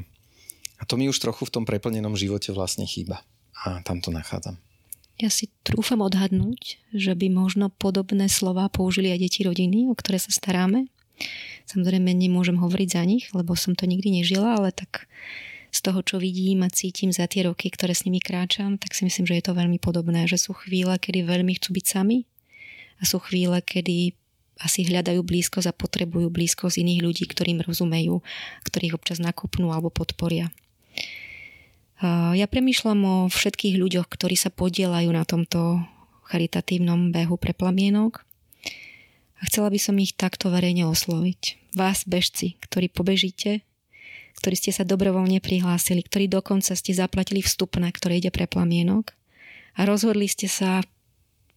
a 0.78 0.82
to 0.86 0.94
mi 0.94 1.10
už 1.10 1.18
trochu 1.18 1.50
v 1.50 1.54
tom 1.54 1.64
preplnenom 1.66 2.14
živote 2.14 2.54
vlastne 2.54 2.86
chýba 2.86 3.26
a 3.66 3.82
tam 3.82 3.98
to 3.98 4.14
nachádzam. 4.14 4.54
Ja 5.18 5.34
si 5.34 5.50
trúfam 5.66 5.98
odhadnúť, 5.98 6.78
že 6.94 7.18
by 7.18 7.26
možno 7.26 7.74
podobné 7.74 8.30
slova 8.30 8.70
použili 8.70 9.10
aj 9.10 9.18
deti 9.18 9.42
rodiny, 9.42 9.90
o 9.90 9.94
ktoré 9.98 10.22
sa 10.22 10.30
staráme. 10.30 10.86
Samozrejme 11.66 12.14
nemôžem 12.14 12.54
hovoriť 12.54 12.88
za 12.94 13.02
nich, 13.02 13.26
lebo 13.34 13.58
som 13.58 13.74
to 13.74 13.90
nikdy 13.90 14.14
nežila, 14.14 14.62
ale 14.62 14.70
tak 14.70 15.10
z 15.74 15.78
toho, 15.82 16.06
čo 16.06 16.22
vidím 16.22 16.62
a 16.62 16.70
cítim 16.70 17.10
za 17.10 17.26
tie 17.26 17.50
roky, 17.50 17.66
ktoré 17.66 17.98
s 17.98 18.06
nimi 18.06 18.22
kráčam, 18.22 18.78
tak 18.78 18.94
si 18.94 19.02
myslím, 19.02 19.26
že 19.26 19.42
je 19.42 19.44
to 19.50 19.58
veľmi 19.58 19.82
podobné, 19.82 20.30
že 20.30 20.38
sú 20.38 20.54
chvíle, 20.54 20.94
kedy 20.94 21.26
veľmi 21.26 21.58
chcú 21.58 21.74
byť 21.74 21.86
sami 21.90 22.22
sú 23.04 23.22
chvíle, 23.22 23.60
kedy 23.62 24.16
asi 24.58 24.82
hľadajú 24.82 25.22
blízkosť 25.22 25.70
a 25.70 25.76
potrebujú 25.76 26.34
blízkosť 26.34 26.82
iných 26.82 27.00
ľudí, 27.06 27.24
ktorým 27.30 27.62
rozumejú, 27.62 28.22
ktorých 28.66 28.98
občas 28.98 29.22
nakopnú 29.22 29.70
alebo 29.70 29.86
podporia. 29.92 30.50
Ja 32.02 32.46
premýšľam 32.46 33.00
o 33.06 33.16
všetkých 33.30 33.78
ľuďoch, 33.78 34.06
ktorí 34.10 34.34
sa 34.34 34.50
podielajú 34.50 35.10
na 35.14 35.22
tomto 35.22 35.82
charitatívnom 36.26 37.14
behu 37.14 37.38
pre 37.38 37.54
plamienok 37.54 38.26
a 39.38 39.46
chcela 39.46 39.70
by 39.70 39.78
som 39.78 39.94
ich 40.02 40.18
takto 40.18 40.50
verejne 40.50 40.86
osloviť. 40.90 41.74
Vás, 41.78 42.02
bežci, 42.02 42.58
ktorí 42.58 42.90
pobežíte, 42.90 43.62
ktorí 44.42 44.54
ste 44.54 44.70
sa 44.74 44.86
dobrovoľne 44.86 45.42
prihlásili, 45.42 46.02
ktorí 46.02 46.26
dokonca 46.30 46.74
ste 46.74 46.94
zaplatili 46.94 47.42
vstupné, 47.42 47.90
ktoré 47.94 48.18
ide 48.22 48.30
pre 48.34 48.46
plamienok 48.46 49.14
a 49.78 49.86
rozhodli 49.86 50.26
ste 50.30 50.50
sa, 50.50 50.82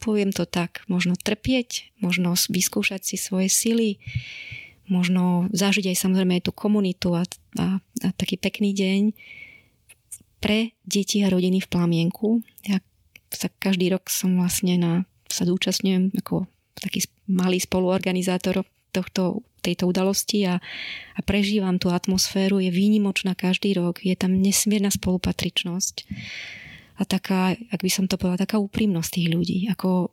poviem 0.02 0.34
to 0.34 0.50
tak, 0.50 0.82
možno 0.90 1.14
trpieť, 1.14 1.94
možno 2.02 2.34
vyskúšať 2.34 3.06
si 3.06 3.16
svoje 3.22 3.54
sily, 3.54 4.02
možno 4.90 5.48
zažiť 5.54 5.94
aj 5.94 5.98
samozrejme 6.02 6.42
aj 6.42 6.50
tú 6.50 6.52
komunitu 6.52 7.14
a, 7.14 7.24
a, 7.62 7.78
a 7.80 8.08
taký 8.18 8.42
pekný 8.42 8.74
deň 8.74 9.02
pre 10.42 10.74
deti 10.84 11.22
a 11.22 11.30
rodiny 11.30 11.62
v 11.62 11.70
plamienku. 11.70 12.42
Ja 12.66 12.82
sa 13.30 13.48
každý 13.48 13.94
rok 13.94 14.10
som 14.10 14.42
vlastne 14.42 14.76
na, 14.82 14.94
sa 15.30 15.46
zúčastňujem 15.46 16.18
ako 16.18 16.50
taký 16.76 17.06
malý 17.30 17.62
spoluorganizátor 17.62 18.66
tohto, 18.92 19.46
tejto 19.62 19.88
udalosti 19.88 20.44
a, 20.50 20.60
a 21.16 21.20
prežívam 21.22 21.78
tú 21.78 21.94
atmosféru, 21.94 22.60
je 22.60 22.74
výnimočná 22.74 23.38
každý 23.38 23.78
rok, 23.78 24.02
je 24.02 24.18
tam 24.18 24.42
nesmierna 24.42 24.90
spolupatričnosť 24.90 26.10
a 27.00 27.04
taká, 27.08 27.56
ak 27.56 27.80
by 27.80 27.92
som 27.92 28.06
to 28.08 28.20
povedala, 28.20 28.44
taká 28.44 28.58
úprimnosť 28.60 29.10
tých 29.16 29.28
ľudí, 29.32 29.60
ako 29.72 30.12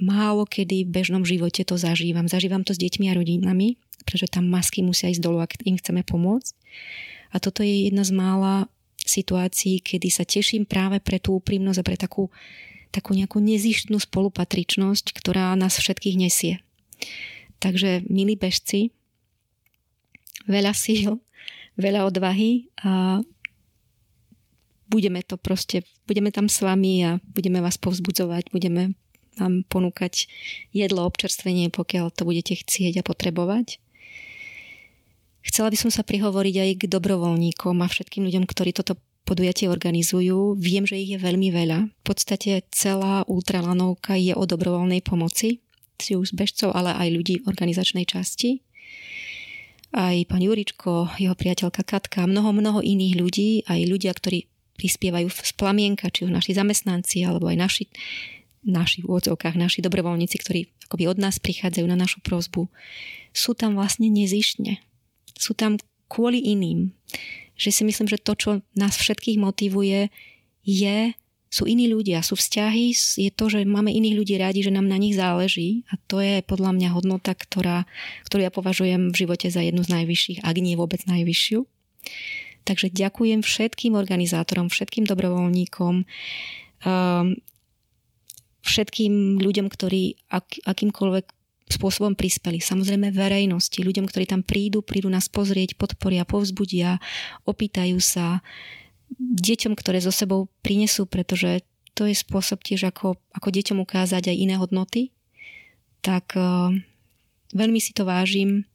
málo 0.00 0.44
kedy 0.44 0.84
v 0.84 0.92
bežnom 0.92 1.24
živote 1.24 1.64
to 1.64 1.80
zažívam. 1.80 2.28
Zažívam 2.28 2.64
to 2.64 2.76
s 2.76 2.80
deťmi 2.80 3.08
a 3.08 3.16
rodinami, 3.16 3.80
pretože 4.04 4.28
tam 4.28 4.48
masky 4.48 4.84
musia 4.84 5.08
ísť 5.08 5.24
dolu, 5.24 5.40
ak 5.40 5.56
im 5.64 5.80
chceme 5.80 6.04
pomôcť. 6.04 6.52
A 7.32 7.40
toto 7.40 7.64
je 7.64 7.88
jedna 7.88 8.04
z 8.04 8.12
mála 8.12 8.54
situácií, 9.00 9.80
kedy 9.80 10.08
sa 10.10 10.26
teším 10.26 10.66
práve 10.66 11.00
pre 11.00 11.16
tú 11.22 11.38
úprimnosť 11.38 11.78
a 11.80 11.86
pre 11.86 11.96
takú, 11.96 12.28
takú 12.92 13.16
nejakú 13.16 13.40
nezištnú 13.40 13.96
spolupatričnosť, 14.02 15.14
ktorá 15.16 15.54
nás 15.56 15.78
všetkých 15.78 16.16
nesie. 16.18 16.60
Takže, 17.62 18.04
milí 18.10 18.36
bežci, 18.36 18.92
veľa 20.44 20.76
síl, 20.76 21.22
veľa 21.78 22.08
odvahy 22.08 22.68
a 22.82 23.22
budeme 24.88 25.22
to 25.22 25.36
proste, 25.36 25.82
budeme 26.06 26.30
tam 26.30 26.50
s 26.50 26.62
vami 26.62 27.02
a 27.04 27.10
budeme 27.22 27.62
vás 27.62 27.76
povzbudzovať, 27.78 28.50
budeme 28.50 28.94
vám 29.36 29.68
ponúkať 29.68 30.30
jedlo, 30.72 31.04
občerstvenie, 31.04 31.68
pokiaľ 31.68 32.10
to 32.12 32.24
budete 32.24 32.56
chcieť 32.64 33.00
a 33.00 33.06
potrebovať. 33.06 33.78
Chcela 35.46 35.70
by 35.70 35.78
som 35.78 35.90
sa 35.94 36.02
prihovoriť 36.02 36.54
aj 36.58 36.70
k 36.82 36.82
dobrovoľníkom 36.90 37.78
a 37.78 37.86
všetkým 37.86 38.26
ľuďom, 38.26 38.44
ktorí 38.50 38.74
toto 38.74 38.98
podujatie 39.22 39.70
organizujú. 39.70 40.58
Viem, 40.58 40.86
že 40.86 40.98
ich 40.98 41.14
je 41.14 41.22
veľmi 41.22 41.54
veľa. 41.54 41.78
V 41.86 42.02
podstate 42.02 42.66
celá 42.74 43.22
ultralanovka 43.26 44.18
je 44.18 44.34
o 44.34 44.42
dobrovoľnej 44.42 45.02
pomoci 45.06 45.62
či 45.96 46.12
už 46.14 46.36
bežcov, 46.36 46.76
ale 46.76 46.92
aj 46.92 47.08
ľudí 47.08 47.34
v 47.40 47.48
organizačnej 47.48 48.04
časti. 48.04 48.62
Aj 49.96 50.16
pán 50.28 50.44
Juričko, 50.44 51.16
jeho 51.16 51.32
priateľka 51.32 51.86
Katka, 51.86 52.28
mnoho, 52.28 52.52
mnoho 52.52 52.80
iných 52.84 53.14
ľudí, 53.16 53.50
aj 53.64 53.80
ľudia, 53.86 54.12
ktorí 54.12 54.44
prispievajú 54.76 55.32
z 55.32 55.52
plamienka, 55.56 56.12
či 56.12 56.28
už 56.28 56.32
naši 56.32 56.52
zamestnanci, 56.52 57.24
alebo 57.24 57.48
aj 57.48 57.56
naši, 57.56 57.84
naši 58.62 59.02
v 59.02 59.08
úvodzovkách, 59.10 59.56
naši 59.56 59.80
dobrovoľníci, 59.82 60.36
ktorí 60.38 60.60
akoby 60.86 61.10
od 61.10 61.18
nás 61.18 61.42
prichádzajú 61.42 61.86
na 61.88 61.98
našu 61.98 62.22
prozbu, 62.22 62.68
sú 63.34 63.52
tam 63.56 63.74
vlastne 63.74 64.06
nezištne. 64.12 64.78
Sú 65.36 65.52
tam 65.52 65.76
kvôli 66.06 66.40
iným. 66.40 66.94
Že 67.56 67.70
si 67.72 67.82
myslím, 67.88 68.08
že 68.08 68.22
to, 68.22 68.32
čo 68.36 68.50
nás 68.76 68.94
všetkých 68.96 69.40
motivuje, 69.40 70.12
je 70.62 71.16
sú 71.46 71.64
iní 71.64 71.86
ľudia, 71.88 72.20
sú 72.26 72.34
vzťahy, 72.34 72.92
je 73.16 73.30
to, 73.30 73.44
že 73.46 73.64
máme 73.64 73.88
iných 73.88 74.18
ľudí 74.18 74.34
rádi, 74.36 74.60
že 74.66 74.74
nám 74.74 74.90
na 74.90 74.98
nich 74.98 75.14
záleží 75.14 75.86
a 75.88 75.96
to 76.10 76.18
je 76.18 76.42
podľa 76.42 76.74
mňa 76.74 76.88
hodnota, 76.92 77.32
ktorá, 77.32 77.86
ktorú 78.26 78.44
ja 78.44 78.52
považujem 78.52 79.14
v 79.14 79.16
živote 79.16 79.48
za 79.48 79.62
jednu 79.62 79.86
z 79.86 79.94
najvyšších, 79.94 80.38
ak 80.42 80.56
nie 80.58 80.74
vôbec 80.74 81.06
najvyššiu. 81.06 81.64
Takže 82.66 82.90
ďakujem 82.90 83.46
všetkým 83.46 83.94
organizátorom, 83.94 84.66
všetkým 84.66 85.06
dobrovoľníkom, 85.06 85.94
um, 86.02 87.26
všetkým 88.66 89.38
ľuďom, 89.38 89.70
ktorí 89.70 90.18
ak, 90.26 90.66
akýmkoľvek 90.66 91.26
spôsobom 91.66 92.18
prispeli. 92.18 92.58
Samozrejme 92.58 93.14
verejnosti, 93.14 93.78
ľuďom, 93.78 94.06
ktorí 94.10 94.26
tam 94.26 94.42
prídu, 94.42 94.82
prídu 94.82 95.06
nás 95.06 95.30
pozrieť, 95.30 95.78
podporia, 95.78 96.26
povzbudia, 96.26 96.98
opýtajú 97.46 97.98
sa, 98.02 98.42
deťom, 99.18 99.78
ktoré 99.78 100.02
so 100.02 100.10
sebou 100.10 100.50
prinesú, 100.62 101.06
pretože 101.06 101.62
to 101.94 102.04
je 102.04 102.14
spôsob 102.14 102.60
tiež, 102.60 102.90
ako, 102.90 103.16
ako 103.32 103.48
deťom 103.50 103.78
ukázať 103.82 104.30
aj 104.30 104.36
iné 104.36 104.54
hodnoty. 104.58 105.14
Tak 106.02 106.36
uh, 106.36 106.74
veľmi 107.56 107.80
si 107.80 107.96
to 107.96 108.04
vážim. 108.04 108.68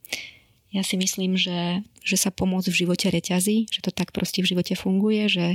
Ja 0.72 0.82
si 0.82 0.96
myslím, 0.96 1.36
že, 1.36 1.84
že 2.02 2.18
sa 2.18 2.34
pomôcť 2.34 2.70
v 2.74 2.80
živote 2.86 3.08
reťazí, 3.14 3.70
že 3.70 3.80
to 3.86 3.94
tak 3.94 4.10
proste 4.12 4.42
v 4.42 4.58
živote 4.58 4.74
funguje, 4.74 5.30
že 5.30 5.46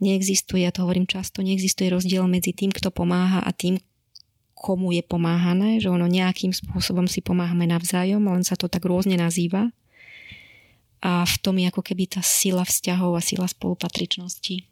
neexistuje, 0.00 0.64
ja 0.64 0.72
to 0.72 0.88
hovorím 0.88 1.04
často, 1.04 1.44
neexistuje 1.44 1.92
rozdiel 1.92 2.24
medzi 2.24 2.56
tým, 2.56 2.72
kto 2.72 2.88
pomáha 2.88 3.44
a 3.44 3.50
tým, 3.52 3.76
komu 4.58 4.90
je 4.90 5.06
pomáhané, 5.06 5.78
že 5.78 5.86
ono 5.86 6.10
nejakým 6.10 6.50
spôsobom 6.50 7.06
si 7.06 7.22
pomáhame 7.22 7.68
navzájom, 7.70 8.24
len 8.26 8.42
sa 8.42 8.58
to 8.58 8.66
tak 8.66 8.82
rôzne 8.82 9.14
nazýva 9.14 9.70
a 10.98 11.22
v 11.22 11.36
tom 11.38 11.54
je 11.62 11.70
ako 11.70 11.82
keby 11.86 12.10
tá 12.10 12.22
sila 12.26 12.66
vzťahov 12.66 13.14
a 13.14 13.22
sila 13.22 13.46
spolupatričnosti. 13.46 14.66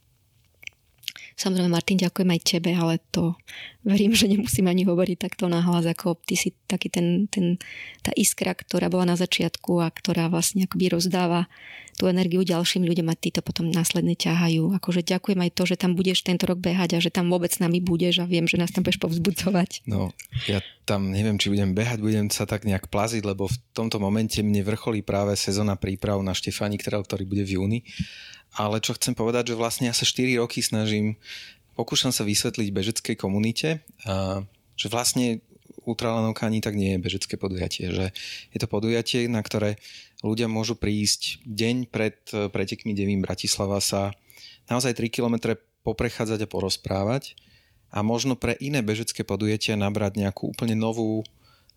Samozrejme, 1.36 1.68
Martin, 1.68 2.00
ďakujem 2.00 2.32
aj 2.32 2.40
tebe, 2.48 2.72
ale 2.72 2.96
to 3.12 3.36
verím, 3.84 4.16
že 4.16 4.24
nemusím 4.24 4.72
ani 4.72 4.88
hovoriť 4.88 5.20
takto 5.20 5.52
nahlas, 5.52 5.84
ako 5.84 6.16
ty 6.24 6.32
si 6.32 6.56
taký 6.64 6.88
ten, 6.88 7.28
ten, 7.28 7.60
tá 8.00 8.08
iskra, 8.16 8.56
ktorá 8.56 8.88
bola 8.88 9.12
na 9.12 9.20
začiatku 9.20 9.84
a 9.84 9.92
ktorá 9.92 10.32
vlastne 10.32 10.64
akoby 10.64 10.96
rozdáva 10.96 11.44
tú 12.00 12.08
energiu 12.08 12.40
ďalším 12.40 12.88
ľuďom 12.88 13.08
a 13.12 13.16
tí 13.16 13.28
to 13.32 13.44
potom 13.44 13.68
následne 13.68 14.16
ťahajú. 14.16 14.80
Akože 14.80 15.04
ďakujem 15.04 15.40
aj 15.44 15.50
to, 15.52 15.62
že 15.68 15.76
tam 15.76 15.92
budeš 15.92 16.24
tento 16.24 16.48
rok 16.48 16.56
behať 16.56 16.96
a 16.96 17.04
že 17.04 17.12
tam 17.12 17.28
vôbec 17.28 17.52
s 17.52 17.60
nami 17.60 17.84
budeš 17.84 18.24
a 18.24 18.28
viem, 18.28 18.48
že 18.48 18.56
nás 18.56 18.72
tam 18.72 18.84
budeš 18.84 19.00
povzbudzovať. 19.00 19.84
No, 19.88 20.16
ja 20.48 20.64
tam 20.88 21.12
neviem, 21.12 21.36
či 21.36 21.52
budem 21.52 21.76
behať, 21.76 22.00
budem 22.00 22.32
sa 22.32 22.48
tak 22.48 22.64
nejak 22.64 22.88
plaziť, 22.88 23.24
lebo 23.24 23.48
v 23.48 23.56
tomto 23.76 24.00
momente 24.00 24.40
mne 24.40 24.64
vrcholí 24.64 25.04
práve 25.04 25.36
sezóna 25.36 25.76
príprav 25.76 26.20
na 26.20 26.32
Štefánik, 26.32 26.84
ktorý 26.84 27.28
bude 27.28 27.44
v 27.44 27.60
júni 27.60 27.78
ale 28.56 28.80
čo 28.80 28.96
chcem 28.96 29.12
povedať, 29.12 29.52
že 29.52 29.60
vlastne 29.60 29.86
ja 29.86 29.94
sa 29.94 30.08
4 30.08 30.40
roky 30.40 30.64
snažím, 30.64 31.20
pokúšam 31.76 32.10
sa 32.10 32.24
vysvetliť 32.24 32.68
bežeckej 32.72 33.16
komunite, 33.20 33.84
že 34.74 34.88
vlastne 34.88 35.44
ultralanovka 35.86 36.48
ani 36.48 36.64
tak 36.64 36.74
nie 36.74 36.96
je 36.96 37.04
bežecké 37.04 37.38
podujatie, 37.38 37.92
že 37.94 38.10
je 38.50 38.58
to 38.58 38.66
podujatie, 38.66 39.28
na 39.30 39.44
ktoré 39.44 39.78
ľudia 40.24 40.50
môžu 40.50 40.74
prísť 40.74 41.44
deň 41.46 41.92
pred 41.92 42.16
pretekmi 42.26 42.96
Devím 42.96 43.22
Bratislava 43.22 43.78
sa 43.78 44.10
naozaj 44.66 44.98
3 44.98 45.12
km 45.12 45.54
poprechádzať 45.86 46.42
a 46.42 46.50
porozprávať 46.50 47.38
a 47.94 48.02
možno 48.02 48.34
pre 48.34 48.58
iné 48.58 48.82
bežecké 48.82 49.22
podujatia 49.22 49.78
nabrať 49.78 50.18
nejakú 50.18 50.50
úplne 50.50 50.74
novú 50.74 51.22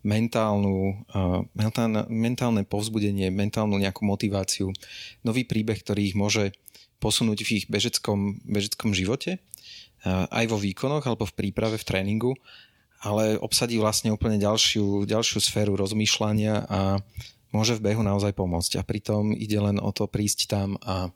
mentálnu, 0.00 1.04
mentálne, 1.52 2.08
mentálne 2.08 2.62
povzbudenie, 2.64 3.28
mentálnu 3.28 3.76
nejakú 3.76 4.04
motiváciu, 4.08 4.72
nový 5.20 5.44
príbeh, 5.44 5.80
ktorý 5.80 6.12
ich 6.12 6.16
môže 6.16 6.56
posunúť 7.00 7.44
v 7.44 7.50
ich 7.60 7.66
bežeckom, 7.68 8.40
bežeckom 8.44 8.92
živote, 8.96 9.40
aj 10.08 10.44
vo 10.48 10.56
výkonoch 10.56 11.04
alebo 11.04 11.28
v 11.28 11.36
príprave, 11.36 11.76
v 11.76 11.84
tréningu, 11.84 12.32
ale 13.00 13.40
obsadí 13.40 13.80
vlastne 13.80 14.12
úplne 14.12 14.36
ďalšiu, 14.36 15.08
ďalšiu 15.08 15.40
sféru 15.40 15.76
rozmýšľania 15.76 16.68
a 16.68 17.00
môže 17.52 17.76
v 17.76 17.92
behu 17.92 18.04
naozaj 18.04 18.36
pomôcť. 18.36 18.80
A 18.80 18.84
pritom 18.84 19.32
ide 19.32 19.56
len 19.56 19.80
o 19.80 19.88
to 19.92 20.04
prísť 20.08 20.48
tam 20.48 20.76
a 20.84 21.08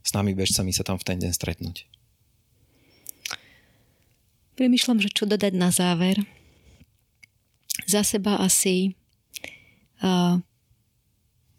s 0.00 0.10
nami 0.16 0.32
bežcami 0.32 0.72
sa 0.72 0.84
tam 0.84 0.96
v 0.96 1.04
ten 1.04 1.20
deň 1.20 1.32
stretnúť. 1.36 1.84
Premýšľam, 4.56 5.04
že 5.04 5.12
čo 5.12 5.28
dodať 5.28 5.52
na 5.52 5.68
záver. 5.68 6.24
Za 7.84 8.00
seba 8.00 8.40
asi 8.40 8.96
uh, 10.00 10.40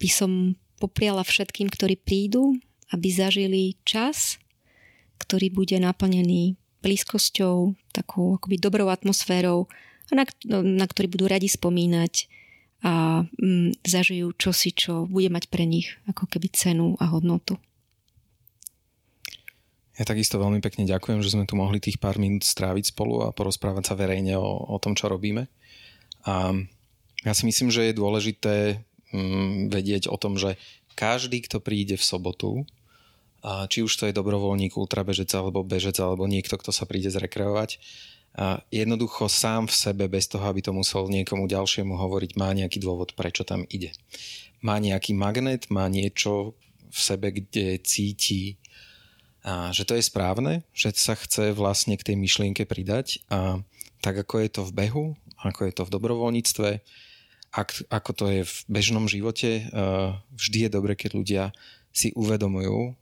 by 0.01 0.09
som 0.09 0.57
popriala 0.81 1.21
všetkým, 1.21 1.69
ktorí 1.69 2.01
prídu, 2.01 2.57
aby 2.89 3.07
zažili 3.13 3.77
čas, 3.85 4.41
ktorý 5.21 5.53
bude 5.53 5.77
naplnený 5.77 6.57
blízkosťou, 6.81 7.77
takou 7.93 8.37
akoby 8.37 8.57
dobrou 8.57 8.89
atmosférou, 8.89 9.69
a 10.07 10.11
na, 10.15 10.23
na 10.63 10.85
ktorý 10.87 11.11
budú 11.11 11.25
radi 11.27 11.51
spomínať 11.51 12.31
a 12.85 13.25
mm, 13.25 13.83
zažijú 13.83 14.31
čosi, 14.37 14.71
čo 14.71 15.09
bude 15.09 15.27
mať 15.27 15.49
pre 15.49 15.65
nich 15.67 15.97
ako 16.07 16.29
keby 16.29 16.47
cenu 16.53 16.95
a 17.01 17.09
hodnotu. 17.09 17.57
Ja 19.97 20.05
takisto 20.05 20.37
veľmi 20.37 20.61
pekne 20.61 20.85
ďakujem, 20.85 21.25
že 21.25 21.33
sme 21.33 21.49
tu 21.49 21.57
mohli 21.57 21.81
tých 21.81 21.97
pár 21.97 22.21
minút 22.21 22.45
stráviť 22.45 22.93
spolu 22.93 23.25
a 23.25 23.33
porozprávať 23.33 23.91
sa 23.91 23.95
verejne 23.97 24.37
o, 24.37 24.45
o 24.45 24.77
tom, 24.77 24.93
čo 24.93 25.09
robíme. 25.09 25.49
A 26.27 26.51
ja 27.23 27.33
si 27.33 27.47
myslím, 27.47 27.71
že 27.71 27.87
je 27.87 27.97
dôležité 27.97 28.83
mm, 29.15 29.71
vedieť 29.71 30.11
o 30.11 30.19
tom, 30.19 30.35
že 30.35 30.59
každý, 30.93 31.39
kto 31.47 31.63
príde 31.63 31.95
v 31.95 32.03
sobotu 32.03 32.67
či 33.45 33.85
už 33.85 33.93
to 33.93 34.03
je 34.09 34.17
dobrovoľník, 34.17 34.75
ultrabežec 34.75 35.29
alebo 35.37 35.63
bežec 35.63 35.95
alebo 36.01 36.25
niekto, 36.27 36.57
kto 36.57 36.73
sa 36.73 36.89
príde 36.89 37.07
zrekreovať, 37.13 37.79
jednoducho 38.69 39.29
sám 39.31 39.69
v 39.69 39.73
sebe, 39.73 40.05
bez 40.09 40.29
toho, 40.29 40.43
aby 40.45 40.61
to 40.61 40.75
musel 40.75 41.09
niekomu 41.09 41.47
ďalšiemu 41.49 41.95
hovoriť, 41.95 42.37
má 42.37 42.53
nejaký 42.53 42.81
dôvod, 42.81 43.13
prečo 43.13 43.47
tam 43.47 43.65
ide. 43.71 43.93
Má 44.61 44.81
nejaký 44.81 45.13
magnet, 45.13 45.69
má 45.69 45.85
niečo 45.89 46.57
v 46.89 46.99
sebe, 46.99 47.33
kde 47.33 47.77
cíti, 47.81 48.57
že 49.45 49.83
to 49.87 49.95
je 49.95 50.03
správne, 50.03 50.65
že 50.75 50.91
sa 50.97 51.15
chce 51.15 51.55
vlastne 51.55 51.95
k 51.95 52.13
tej 52.13 52.15
myšlienke 52.19 52.67
pridať 52.67 53.21
a 53.31 53.61
tak 54.03 54.17
ako 54.27 54.43
je 54.43 54.49
to 54.49 54.61
v 54.67 54.75
behu, 54.75 55.05
ako 55.41 55.69
je 55.69 55.73
to 55.73 55.83
v 55.85 55.93
dobrovoľníctve, 55.93 56.69
ak, 57.53 57.69
ako 57.89 58.11
to 58.13 58.25
je 58.29 58.41
v 58.43 58.55
bežnom 58.67 59.07
živote, 59.07 59.65
vždy 60.35 60.67
je 60.67 60.69
dobre, 60.69 60.93
keď 60.93 61.11
ľudia 61.15 61.43
si 61.89 62.11
uvedomujú, 62.13 62.93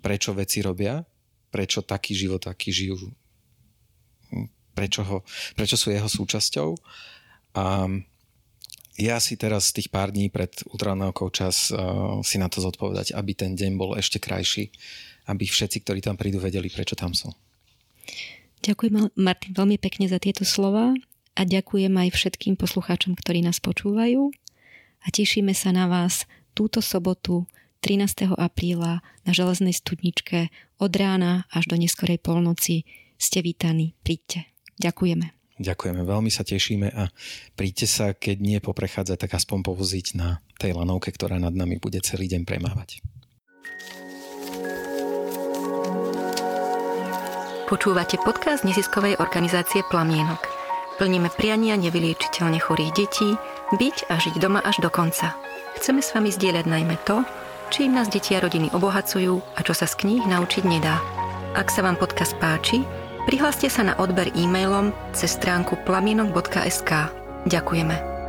prečo 0.00 0.32
veci 0.32 0.64
robia, 0.64 1.04
prečo 1.52 1.84
taký 1.84 2.16
život, 2.16 2.40
aký 2.46 2.72
žijú, 2.72 3.12
prečo, 4.72 5.02
ho, 5.04 5.18
prečo 5.58 5.76
sú 5.76 5.92
jeho 5.92 6.08
súčasťou. 6.08 6.72
A 7.58 7.90
ja 8.96 9.16
si 9.18 9.34
teraz 9.36 9.74
tých 9.74 9.90
pár 9.92 10.14
dní 10.14 10.30
pred 10.32 10.52
ultranáukou 10.70 11.28
čas 11.34 11.68
uh, 11.74 12.22
si 12.24 12.38
na 12.38 12.48
to 12.48 12.62
zodpovedať, 12.62 13.12
aby 13.12 13.32
ten 13.34 13.52
deň 13.58 13.72
bol 13.76 13.98
ešte 13.98 14.22
krajší, 14.22 14.70
aby 15.28 15.44
všetci, 15.44 15.82
ktorí 15.84 16.00
tam 16.00 16.16
prídu, 16.16 16.38
vedeli, 16.40 16.70
prečo 16.70 16.94
tam 16.94 17.12
sú. 17.12 17.32
Ďakujem 18.60 19.16
Martin 19.16 19.52
veľmi 19.56 19.76
pekne 19.80 20.04
za 20.08 20.20
tieto 20.20 20.44
slova 20.44 20.92
a 21.40 21.48
ďakujem 21.48 21.96
aj 21.96 22.12
všetkým 22.12 22.60
poslucháčom, 22.60 23.16
ktorí 23.16 23.40
nás 23.40 23.64
počúvajú 23.64 24.28
a 25.00 25.06
tešíme 25.08 25.56
sa 25.56 25.72
na 25.72 25.88
vás 25.88 26.28
túto 26.52 26.84
sobotu 26.84 27.48
13. 27.80 28.36
apríla 28.36 29.00
na 29.24 29.32
železnej 29.32 29.72
studničke 29.72 30.52
od 30.76 30.92
rána 30.92 31.48
až 31.48 31.72
do 31.72 31.80
neskorej 31.80 32.20
polnoci. 32.20 32.84
Ste 33.16 33.40
vítaní, 33.40 33.96
príďte. 34.04 34.52
Ďakujeme. 34.76 35.32
Ďakujeme, 35.60 36.00
veľmi 36.04 36.28
sa 36.28 36.44
tešíme 36.44 36.92
a 36.92 37.08
príďte 37.56 37.88
sa, 37.88 38.12
keď 38.12 38.36
nie 38.40 38.58
poprechádzať, 38.60 39.16
tak 39.16 39.32
aspoň 39.40 39.64
povoziť 39.64 40.06
na 40.20 40.44
tej 40.60 40.76
lanovke, 40.76 41.08
ktorá 41.08 41.40
nad 41.40 41.56
nami 41.56 41.80
bude 41.80 42.04
celý 42.04 42.28
deň 42.28 42.44
premávať. 42.44 43.00
Počúvate 47.68 48.20
podcast 48.20 48.64
neziskovej 48.64 49.20
organizácie 49.20 49.84
Plamienok. 49.88 50.59
Plníme 51.00 51.32
priania 51.32 51.80
nevyliečiteľne 51.80 52.60
chorých 52.60 52.92
detí, 52.92 53.32
byť 53.72 54.12
a 54.12 54.20
žiť 54.20 54.36
doma 54.36 54.60
až 54.60 54.84
do 54.84 54.92
konca. 54.92 55.32
Chceme 55.80 56.04
s 56.04 56.12
vami 56.12 56.28
zdieľať 56.28 56.68
najmä 56.68 57.00
to, 57.08 57.24
čím 57.72 57.96
nás 57.96 58.12
deti 58.12 58.36
a 58.36 58.44
rodiny 58.44 58.68
obohacujú 58.76 59.40
a 59.56 59.64
čo 59.64 59.72
sa 59.72 59.88
z 59.88 59.96
kníh 59.96 60.28
naučiť 60.28 60.60
nedá. 60.68 61.00
Ak 61.56 61.72
sa 61.72 61.80
vám 61.80 61.96
podcast 61.96 62.36
páči, 62.36 62.84
prihláste 63.24 63.72
sa 63.72 63.80
na 63.80 63.96
odber 63.96 64.28
e-mailom 64.36 64.92
cez 65.16 65.40
stránku 65.40 65.80
plamienok.sk. 65.88 67.08
Ďakujeme. 67.48 68.19